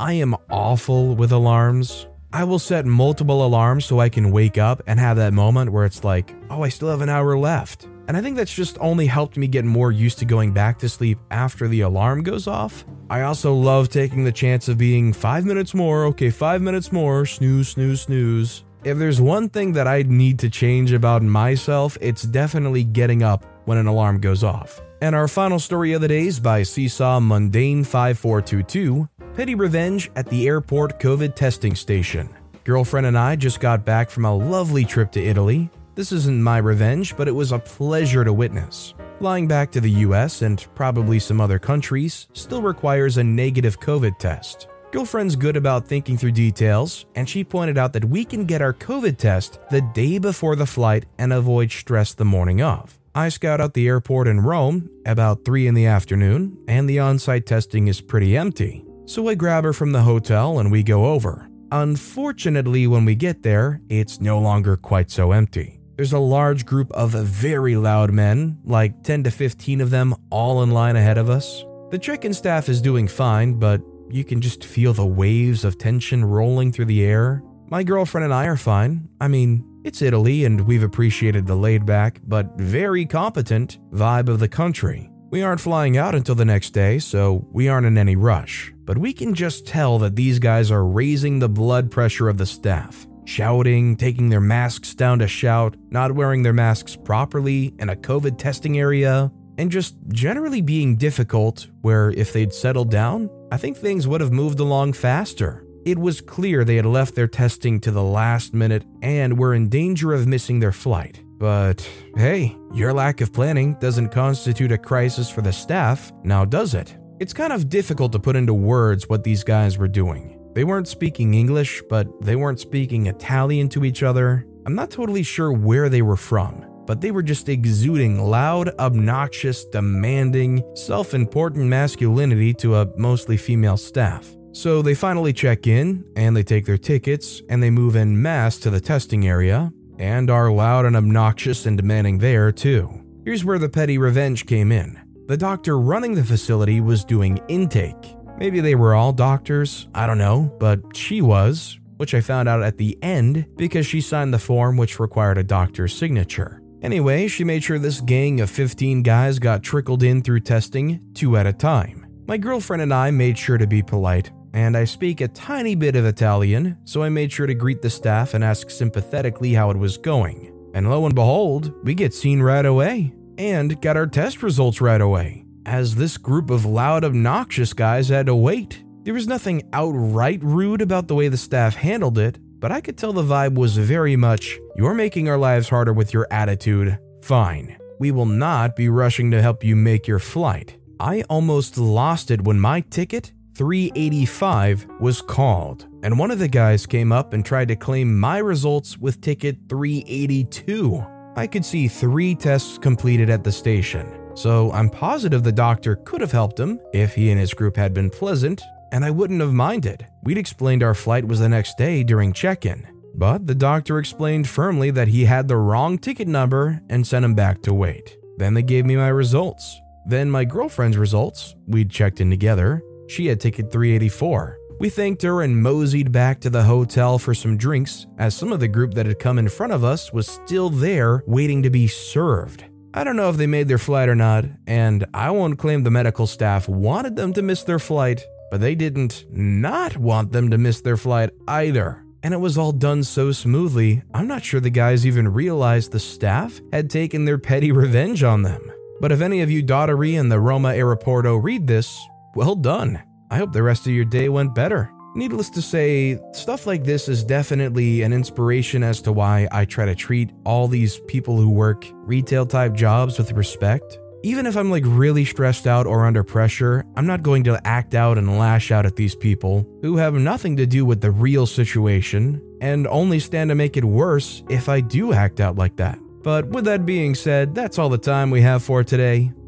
I 0.00 0.14
am 0.14 0.34
awful 0.50 1.14
with 1.14 1.30
alarms. 1.30 2.08
I 2.32 2.42
will 2.42 2.58
set 2.58 2.84
multiple 2.84 3.46
alarms 3.46 3.84
so 3.84 4.00
I 4.00 4.08
can 4.08 4.32
wake 4.32 4.58
up 4.58 4.82
and 4.88 4.98
have 4.98 5.18
that 5.18 5.32
moment 5.32 5.70
where 5.70 5.84
it's 5.84 6.02
like, 6.02 6.34
oh, 6.50 6.62
I 6.62 6.68
still 6.68 6.90
have 6.90 7.00
an 7.00 7.08
hour 7.08 7.38
left. 7.38 7.86
And 8.08 8.16
I 8.16 8.20
think 8.20 8.36
that's 8.36 8.52
just 8.52 8.76
only 8.80 9.06
helped 9.06 9.36
me 9.36 9.46
get 9.46 9.64
more 9.64 9.92
used 9.92 10.18
to 10.18 10.24
going 10.24 10.52
back 10.52 10.80
to 10.80 10.88
sleep 10.88 11.18
after 11.30 11.68
the 11.68 11.82
alarm 11.82 12.24
goes 12.24 12.48
off. 12.48 12.84
I 13.08 13.22
also 13.22 13.54
love 13.54 13.88
taking 13.88 14.24
the 14.24 14.32
chance 14.32 14.68
of 14.68 14.78
being 14.78 15.12
five 15.12 15.44
minutes 15.44 15.74
more, 15.74 16.06
okay, 16.06 16.28
five 16.28 16.60
minutes 16.60 16.90
more, 16.90 17.24
snooze, 17.24 17.68
snooze, 17.68 18.02
snooze. 18.02 18.64
If 18.82 18.98
there's 18.98 19.20
one 19.20 19.48
thing 19.48 19.72
that 19.74 19.86
I 19.86 20.02
need 20.02 20.40
to 20.40 20.50
change 20.50 20.92
about 20.92 21.22
myself, 21.22 21.96
it's 22.00 22.24
definitely 22.24 22.82
getting 22.82 23.22
up 23.22 23.46
when 23.64 23.78
an 23.78 23.86
alarm 23.86 24.20
goes 24.20 24.42
off. 24.42 24.82
And 25.00 25.14
our 25.14 25.28
final 25.28 25.58
story 25.58 25.92
of 25.92 26.00
the 26.00 26.08
day 26.08 26.26
is 26.26 26.40
by 26.40 26.62
Seesaw 26.62 27.20
Mundane 27.20 27.84
5422 27.84 29.08
Petty 29.36 29.56
Revenge 29.56 30.12
at 30.14 30.28
the 30.28 30.46
Airport 30.46 31.00
COVID 31.00 31.34
Testing 31.34 31.74
Station. 31.74 32.28
Girlfriend 32.62 33.08
and 33.08 33.18
I 33.18 33.34
just 33.34 33.58
got 33.58 33.84
back 33.84 34.08
from 34.08 34.24
a 34.24 34.34
lovely 34.34 34.84
trip 34.84 35.10
to 35.10 35.20
Italy. 35.20 35.68
This 35.96 36.12
isn't 36.12 36.40
my 36.40 36.58
revenge, 36.58 37.16
but 37.16 37.26
it 37.26 37.32
was 37.32 37.50
a 37.50 37.58
pleasure 37.58 38.22
to 38.22 38.32
witness. 38.32 38.94
Flying 39.18 39.48
back 39.48 39.72
to 39.72 39.80
the 39.80 39.90
US 39.90 40.42
and 40.42 40.64
probably 40.76 41.18
some 41.18 41.40
other 41.40 41.58
countries 41.58 42.28
still 42.32 42.62
requires 42.62 43.16
a 43.16 43.24
negative 43.24 43.80
COVID 43.80 44.18
test. 44.18 44.68
Girlfriend's 44.92 45.34
good 45.34 45.56
about 45.56 45.88
thinking 45.88 46.16
through 46.16 46.30
details, 46.30 47.04
and 47.16 47.28
she 47.28 47.42
pointed 47.42 47.76
out 47.76 47.92
that 47.94 48.04
we 48.04 48.24
can 48.24 48.44
get 48.44 48.62
our 48.62 48.72
COVID 48.72 49.16
test 49.18 49.58
the 49.68 49.80
day 49.80 50.18
before 50.18 50.54
the 50.54 50.64
flight 50.64 51.06
and 51.18 51.32
avoid 51.32 51.72
stress 51.72 52.14
the 52.14 52.24
morning 52.24 52.62
of. 52.62 53.00
I 53.16 53.30
scout 53.30 53.60
out 53.60 53.74
the 53.74 53.88
airport 53.88 54.28
in 54.28 54.40
Rome 54.42 54.88
about 55.06 55.44
3 55.44 55.66
in 55.66 55.74
the 55.74 55.86
afternoon, 55.86 56.56
and 56.68 56.88
the 56.88 57.00
on 57.00 57.18
site 57.18 57.46
testing 57.46 57.88
is 57.88 58.00
pretty 58.00 58.36
empty. 58.36 58.84
So 59.06 59.28
I 59.28 59.34
grab 59.34 59.64
her 59.64 59.72
from 59.72 59.92
the 59.92 60.02
hotel 60.02 60.58
and 60.58 60.72
we 60.72 60.82
go 60.82 61.06
over. 61.06 61.48
Unfortunately, 61.70 62.86
when 62.86 63.04
we 63.04 63.14
get 63.14 63.42
there, 63.42 63.80
it's 63.88 64.20
no 64.20 64.38
longer 64.38 64.76
quite 64.76 65.10
so 65.10 65.32
empty. 65.32 65.80
There's 65.96 66.12
a 66.12 66.18
large 66.18 66.66
group 66.66 66.90
of 66.92 67.10
very 67.10 67.76
loud 67.76 68.12
men, 68.12 68.58
like 68.64 69.02
10 69.02 69.24
to 69.24 69.30
15 69.30 69.80
of 69.80 69.90
them, 69.90 70.14
all 70.30 70.62
in 70.62 70.70
line 70.70 70.96
ahead 70.96 71.18
of 71.18 71.30
us. 71.30 71.64
The 71.90 71.98
check 71.98 72.24
in 72.24 72.34
staff 72.34 72.68
is 72.68 72.80
doing 72.80 73.06
fine, 73.06 73.54
but 73.54 73.80
you 74.10 74.24
can 74.24 74.40
just 74.40 74.64
feel 74.64 74.92
the 74.92 75.06
waves 75.06 75.64
of 75.64 75.78
tension 75.78 76.24
rolling 76.24 76.72
through 76.72 76.86
the 76.86 77.04
air. 77.04 77.42
My 77.70 77.82
girlfriend 77.82 78.24
and 78.24 78.34
I 78.34 78.46
are 78.46 78.56
fine. 78.56 79.08
I 79.20 79.28
mean, 79.28 79.64
it's 79.84 80.02
Italy 80.02 80.44
and 80.44 80.60
we've 80.62 80.82
appreciated 80.82 81.46
the 81.46 81.54
laid 81.54 81.86
back, 81.86 82.20
but 82.26 82.50
very 82.56 83.06
competent 83.06 83.78
vibe 83.92 84.28
of 84.28 84.40
the 84.40 84.48
country. 84.48 85.10
We 85.30 85.42
aren't 85.42 85.60
flying 85.60 85.96
out 85.96 86.14
until 86.14 86.34
the 86.34 86.44
next 86.44 86.70
day, 86.70 86.98
so 86.98 87.46
we 87.52 87.68
aren't 87.68 87.86
in 87.86 87.98
any 87.98 88.16
rush. 88.16 88.73
But 88.84 88.98
we 88.98 89.12
can 89.12 89.34
just 89.34 89.66
tell 89.66 89.98
that 90.00 90.16
these 90.16 90.38
guys 90.38 90.70
are 90.70 90.84
raising 90.84 91.38
the 91.38 91.48
blood 91.48 91.90
pressure 91.90 92.28
of 92.28 92.38
the 92.38 92.46
staff. 92.46 93.06
Shouting, 93.24 93.96
taking 93.96 94.28
their 94.28 94.40
masks 94.40 94.94
down 94.94 95.18
to 95.20 95.28
shout, 95.28 95.76
not 95.90 96.12
wearing 96.12 96.42
their 96.42 96.52
masks 96.52 96.94
properly 96.94 97.74
in 97.78 97.88
a 97.88 97.96
COVID 97.96 98.36
testing 98.36 98.78
area, 98.78 99.32
and 99.56 99.70
just 99.70 99.96
generally 100.08 100.60
being 100.60 100.96
difficult, 100.96 101.68
where 101.80 102.10
if 102.10 102.32
they'd 102.32 102.52
settled 102.52 102.90
down, 102.90 103.30
I 103.50 103.56
think 103.56 103.76
things 103.76 104.06
would 104.06 104.20
have 104.20 104.32
moved 104.32 104.60
along 104.60 104.92
faster. 104.94 105.64
It 105.86 105.98
was 105.98 106.20
clear 106.20 106.64
they 106.64 106.76
had 106.76 106.86
left 106.86 107.14
their 107.14 107.28
testing 107.28 107.80
to 107.80 107.90
the 107.90 108.02
last 108.02 108.54
minute 108.54 108.84
and 109.02 109.38
were 109.38 109.54
in 109.54 109.68
danger 109.68 110.12
of 110.12 110.26
missing 110.26 110.58
their 110.60 110.72
flight. 110.72 111.22
But 111.38 111.88
hey, 112.16 112.56
your 112.72 112.92
lack 112.92 113.20
of 113.20 113.32
planning 113.32 113.74
doesn't 113.80 114.08
constitute 114.08 114.72
a 114.72 114.78
crisis 114.78 115.30
for 115.30 115.42
the 115.42 115.52
staff, 115.52 116.12
now 116.22 116.44
does 116.44 116.74
it? 116.74 116.96
It's 117.20 117.32
kind 117.32 117.52
of 117.52 117.68
difficult 117.68 118.10
to 118.12 118.18
put 118.18 118.34
into 118.34 118.52
words 118.52 119.08
what 119.08 119.22
these 119.22 119.44
guys 119.44 119.78
were 119.78 119.86
doing. 119.86 120.40
They 120.52 120.64
weren't 120.64 120.88
speaking 120.88 121.34
English, 121.34 121.80
but 121.88 122.08
they 122.20 122.34
weren't 122.34 122.58
speaking 122.58 123.06
Italian 123.06 123.68
to 123.70 123.84
each 123.84 124.02
other. 124.02 124.46
I'm 124.66 124.74
not 124.74 124.90
totally 124.90 125.22
sure 125.22 125.52
where 125.52 125.88
they 125.88 126.02
were 126.02 126.16
from, 126.16 126.64
but 126.86 127.00
they 127.00 127.12
were 127.12 127.22
just 127.22 127.48
exuding 127.48 128.18
loud, 128.18 128.70
obnoxious, 128.80 129.64
demanding, 129.64 130.64
self 130.74 131.14
important 131.14 131.66
masculinity 131.66 132.52
to 132.54 132.76
a 132.76 132.88
mostly 132.96 133.36
female 133.36 133.76
staff. 133.76 134.34
So 134.50 134.82
they 134.82 134.94
finally 134.94 135.32
check 135.32 135.68
in, 135.68 136.04
and 136.16 136.36
they 136.36 136.42
take 136.42 136.66
their 136.66 136.78
tickets, 136.78 137.42
and 137.48 137.62
they 137.62 137.70
move 137.70 137.94
en 137.94 138.20
masse 138.20 138.58
to 138.60 138.70
the 138.70 138.80
testing 138.80 139.28
area, 139.28 139.72
and 140.00 140.30
are 140.30 140.50
loud 140.50 140.84
and 140.84 140.96
obnoxious 140.96 141.64
and 141.64 141.76
demanding 141.76 142.18
there, 142.18 142.50
too. 142.50 142.90
Here's 143.24 143.44
where 143.44 143.58
the 143.60 143.68
petty 143.68 143.98
revenge 143.98 144.46
came 144.46 144.72
in. 144.72 145.03
The 145.26 145.38
doctor 145.38 145.78
running 145.78 146.14
the 146.14 146.22
facility 146.22 146.82
was 146.82 147.02
doing 147.02 147.40
intake. 147.48 148.14
Maybe 148.36 148.60
they 148.60 148.74
were 148.74 148.94
all 148.94 149.10
doctors, 149.10 149.88
I 149.94 150.06
don't 150.06 150.18
know, 150.18 150.54
but 150.60 150.80
she 150.94 151.22
was, 151.22 151.78
which 151.96 152.12
I 152.12 152.20
found 152.20 152.46
out 152.46 152.62
at 152.62 152.76
the 152.76 152.98
end 153.00 153.46
because 153.56 153.86
she 153.86 154.02
signed 154.02 154.34
the 154.34 154.38
form 154.38 154.76
which 154.76 155.00
required 155.00 155.38
a 155.38 155.42
doctor's 155.42 155.96
signature. 155.96 156.60
Anyway, 156.82 157.26
she 157.26 157.42
made 157.42 157.64
sure 157.64 157.78
this 157.78 158.02
gang 158.02 158.42
of 158.42 158.50
15 158.50 159.02
guys 159.02 159.38
got 159.38 159.62
trickled 159.62 160.02
in 160.02 160.20
through 160.20 160.40
testing, 160.40 161.00
two 161.14 161.38
at 161.38 161.46
a 161.46 161.54
time. 161.54 162.06
My 162.28 162.36
girlfriend 162.36 162.82
and 162.82 162.92
I 162.92 163.10
made 163.10 163.38
sure 163.38 163.56
to 163.56 163.66
be 163.66 163.82
polite, 163.82 164.30
and 164.52 164.76
I 164.76 164.84
speak 164.84 165.22
a 165.22 165.28
tiny 165.28 165.74
bit 165.74 165.96
of 165.96 166.04
Italian, 166.04 166.76
so 166.84 167.02
I 167.02 167.08
made 167.08 167.32
sure 167.32 167.46
to 167.46 167.54
greet 167.54 167.80
the 167.80 167.88
staff 167.88 168.34
and 168.34 168.44
ask 168.44 168.68
sympathetically 168.68 169.54
how 169.54 169.70
it 169.70 169.78
was 169.78 169.96
going. 169.96 170.52
And 170.74 170.90
lo 170.90 171.06
and 171.06 171.14
behold, 171.14 171.72
we 171.82 171.94
get 171.94 172.12
seen 172.12 172.42
right 172.42 172.66
away, 172.66 173.14
and 173.38 173.80
got 173.80 173.96
our 173.96 174.06
test 174.06 174.42
results 174.42 174.80
right 174.80 175.00
away, 175.00 175.44
as 175.66 175.94
this 175.94 176.16
group 176.16 176.50
of 176.50 176.64
loud, 176.64 177.04
obnoxious 177.04 177.72
guys 177.72 178.08
had 178.08 178.26
to 178.26 178.34
wait. 178.34 178.82
There 179.02 179.14
was 179.14 179.28
nothing 179.28 179.68
outright 179.72 180.42
rude 180.42 180.80
about 180.80 181.08
the 181.08 181.14
way 181.14 181.28
the 181.28 181.36
staff 181.36 181.74
handled 181.74 182.18
it, 182.18 182.38
but 182.60 182.72
I 182.72 182.80
could 182.80 182.96
tell 182.96 183.12
the 183.12 183.22
vibe 183.22 183.54
was 183.54 183.76
very 183.76 184.16
much, 184.16 184.58
You're 184.76 184.94
making 184.94 185.28
our 185.28 185.36
lives 185.36 185.68
harder 185.68 185.92
with 185.92 186.14
your 186.14 186.26
attitude. 186.30 186.98
Fine. 187.22 187.76
We 188.00 188.10
will 188.10 188.26
not 188.26 188.76
be 188.76 188.88
rushing 188.88 189.30
to 189.30 189.42
help 189.42 189.62
you 189.62 189.76
make 189.76 190.08
your 190.08 190.18
flight. 190.18 190.78
I 190.98 191.22
almost 191.28 191.76
lost 191.76 192.30
it 192.30 192.42
when 192.42 192.58
my 192.58 192.80
ticket 192.80 193.32
385 193.54 194.86
was 195.00 195.22
called, 195.22 195.86
and 196.02 196.18
one 196.18 196.30
of 196.30 196.38
the 196.38 196.48
guys 196.48 196.86
came 196.86 197.12
up 197.12 197.32
and 197.32 197.44
tried 197.44 197.68
to 197.68 197.76
claim 197.76 198.18
my 198.18 198.38
results 198.38 198.98
with 198.98 199.20
ticket 199.20 199.58
382. 199.68 201.13
I 201.36 201.48
could 201.48 201.64
see 201.64 201.88
three 201.88 202.36
tests 202.36 202.78
completed 202.78 203.28
at 203.28 203.42
the 203.42 203.50
station, 203.50 204.06
so 204.34 204.70
I'm 204.70 204.88
positive 204.88 205.42
the 205.42 205.50
doctor 205.50 205.96
could 205.96 206.20
have 206.20 206.30
helped 206.30 206.60
him 206.60 206.80
if 206.92 207.14
he 207.14 207.30
and 207.30 207.40
his 207.40 207.52
group 207.52 207.76
had 207.76 207.92
been 207.92 208.08
pleasant, 208.08 208.62
and 208.92 209.04
I 209.04 209.10
wouldn't 209.10 209.40
have 209.40 209.52
minded. 209.52 210.06
We'd 210.22 210.38
explained 210.38 210.84
our 210.84 210.94
flight 210.94 211.24
was 211.24 211.40
the 211.40 211.48
next 211.48 211.76
day 211.76 212.04
during 212.04 212.32
check 212.32 212.64
in, 212.64 212.86
but 213.16 213.48
the 213.48 213.54
doctor 213.54 213.98
explained 213.98 214.48
firmly 214.48 214.92
that 214.92 215.08
he 215.08 215.24
had 215.24 215.48
the 215.48 215.56
wrong 215.56 215.98
ticket 215.98 216.28
number 216.28 216.80
and 216.88 217.04
sent 217.04 217.24
him 217.24 217.34
back 217.34 217.62
to 217.62 217.74
wait. 217.74 218.16
Then 218.36 218.54
they 218.54 218.62
gave 218.62 218.86
me 218.86 218.94
my 218.94 219.08
results. 219.08 219.80
Then 220.06 220.30
my 220.30 220.44
girlfriend's 220.44 220.98
results, 220.98 221.56
we'd 221.66 221.90
checked 221.90 222.20
in 222.20 222.30
together, 222.30 222.80
she 223.08 223.26
had 223.26 223.40
ticket 223.40 223.72
384. 223.72 224.58
We 224.80 224.88
thanked 224.90 225.22
her 225.22 225.42
and 225.42 225.62
moseyed 225.62 226.12
back 226.12 226.40
to 226.40 226.50
the 226.50 226.64
hotel 226.64 227.18
for 227.18 227.32
some 227.32 227.56
drinks, 227.56 228.06
as 228.18 228.34
some 228.34 228.52
of 228.52 228.60
the 228.60 228.68
group 228.68 228.94
that 228.94 229.06
had 229.06 229.18
come 229.18 229.38
in 229.38 229.48
front 229.48 229.72
of 229.72 229.84
us 229.84 230.12
was 230.12 230.26
still 230.26 230.68
there 230.68 231.22
waiting 231.26 231.62
to 231.62 231.70
be 231.70 231.86
served. 231.86 232.64
I 232.92 233.02
don't 233.02 233.16
know 233.16 233.30
if 233.30 233.36
they 233.36 233.46
made 233.46 233.68
their 233.68 233.78
flight 233.78 234.08
or 234.08 234.14
not, 234.14 234.44
and 234.66 235.04
I 235.14 235.30
won't 235.30 235.58
claim 235.58 235.82
the 235.84 235.90
medical 235.90 236.26
staff 236.26 236.68
wanted 236.68 237.16
them 237.16 237.32
to 237.34 237.42
miss 237.42 237.62
their 237.64 237.78
flight, 237.78 238.22
but 238.50 238.60
they 238.60 238.74
didn't 238.74 239.24
not 239.30 239.96
want 239.96 240.32
them 240.32 240.50
to 240.50 240.58
miss 240.58 240.80
their 240.80 240.96
flight 240.96 241.30
either. 241.48 242.04
and 242.24 242.32
it 242.32 242.40
was 242.40 242.56
all 242.56 242.72
done 242.72 243.04
so 243.04 243.30
smoothly, 243.32 244.02
I'm 244.14 244.26
not 244.26 244.42
sure 244.42 244.58
the 244.58 244.70
guys 244.70 245.06
even 245.06 245.28
realized 245.28 245.92
the 245.92 246.00
staff 246.00 246.58
had 246.72 246.88
taken 246.88 247.26
their 247.26 247.36
petty 247.36 247.70
revenge 247.70 248.22
on 248.22 248.42
them. 248.42 248.72
But 248.98 249.12
if 249.12 249.20
any 249.20 249.42
of 249.42 249.50
you 249.50 249.62
Daughtery 249.62 250.18
and 250.18 250.32
the 250.32 250.40
Roma 250.40 250.70
Aeroporto 250.70 251.40
read 251.40 251.66
this, 251.66 252.00
well 252.34 252.54
done. 252.54 253.02
I 253.30 253.38
hope 253.38 253.52
the 253.52 253.62
rest 253.62 253.86
of 253.86 253.92
your 253.92 254.04
day 254.04 254.28
went 254.28 254.54
better. 254.54 254.90
Needless 255.16 255.48
to 255.50 255.62
say, 255.62 256.18
stuff 256.32 256.66
like 256.66 256.82
this 256.82 257.08
is 257.08 257.22
definitely 257.22 258.02
an 258.02 258.12
inspiration 258.12 258.82
as 258.82 259.00
to 259.02 259.12
why 259.12 259.48
I 259.52 259.64
try 259.64 259.84
to 259.86 259.94
treat 259.94 260.30
all 260.44 260.66
these 260.66 260.98
people 261.06 261.36
who 261.36 261.48
work 261.48 261.86
retail 261.92 262.46
type 262.46 262.74
jobs 262.74 263.16
with 263.16 263.30
respect. 263.32 263.98
Even 264.24 264.46
if 264.46 264.56
I'm 264.56 264.70
like 264.70 264.82
really 264.86 265.24
stressed 265.24 265.66
out 265.66 265.86
or 265.86 266.04
under 266.04 266.24
pressure, 266.24 266.84
I'm 266.96 267.06
not 267.06 267.22
going 267.22 267.44
to 267.44 267.60
act 267.64 267.94
out 267.94 268.18
and 268.18 268.38
lash 268.38 268.72
out 268.72 268.86
at 268.86 268.96
these 268.96 269.14
people 269.14 269.64
who 269.82 269.98
have 269.98 270.14
nothing 270.14 270.56
to 270.56 270.66
do 270.66 270.84
with 270.84 271.00
the 271.00 271.10
real 271.10 271.46
situation 271.46 272.42
and 272.60 272.86
only 272.88 273.20
stand 273.20 273.50
to 273.50 273.54
make 273.54 273.76
it 273.76 273.84
worse 273.84 274.42
if 274.48 274.68
I 274.68 274.80
do 274.80 275.12
act 275.12 275.40
out 275.40 275.56
like 275.56 275.76
that. 275.76 275.98
But 276.22 276.48
with 276.48 276.64
that 276.64 276.86
being 276.86 277.14
said, 277.14 277.54
that's 277.54 277.78
all 277.78 277.90
the 277.90 277.98
time 277.98 278.30
we 278.30 278.40
have 278.40 278.64
for 278.64 278.82
today. 278.82 279.30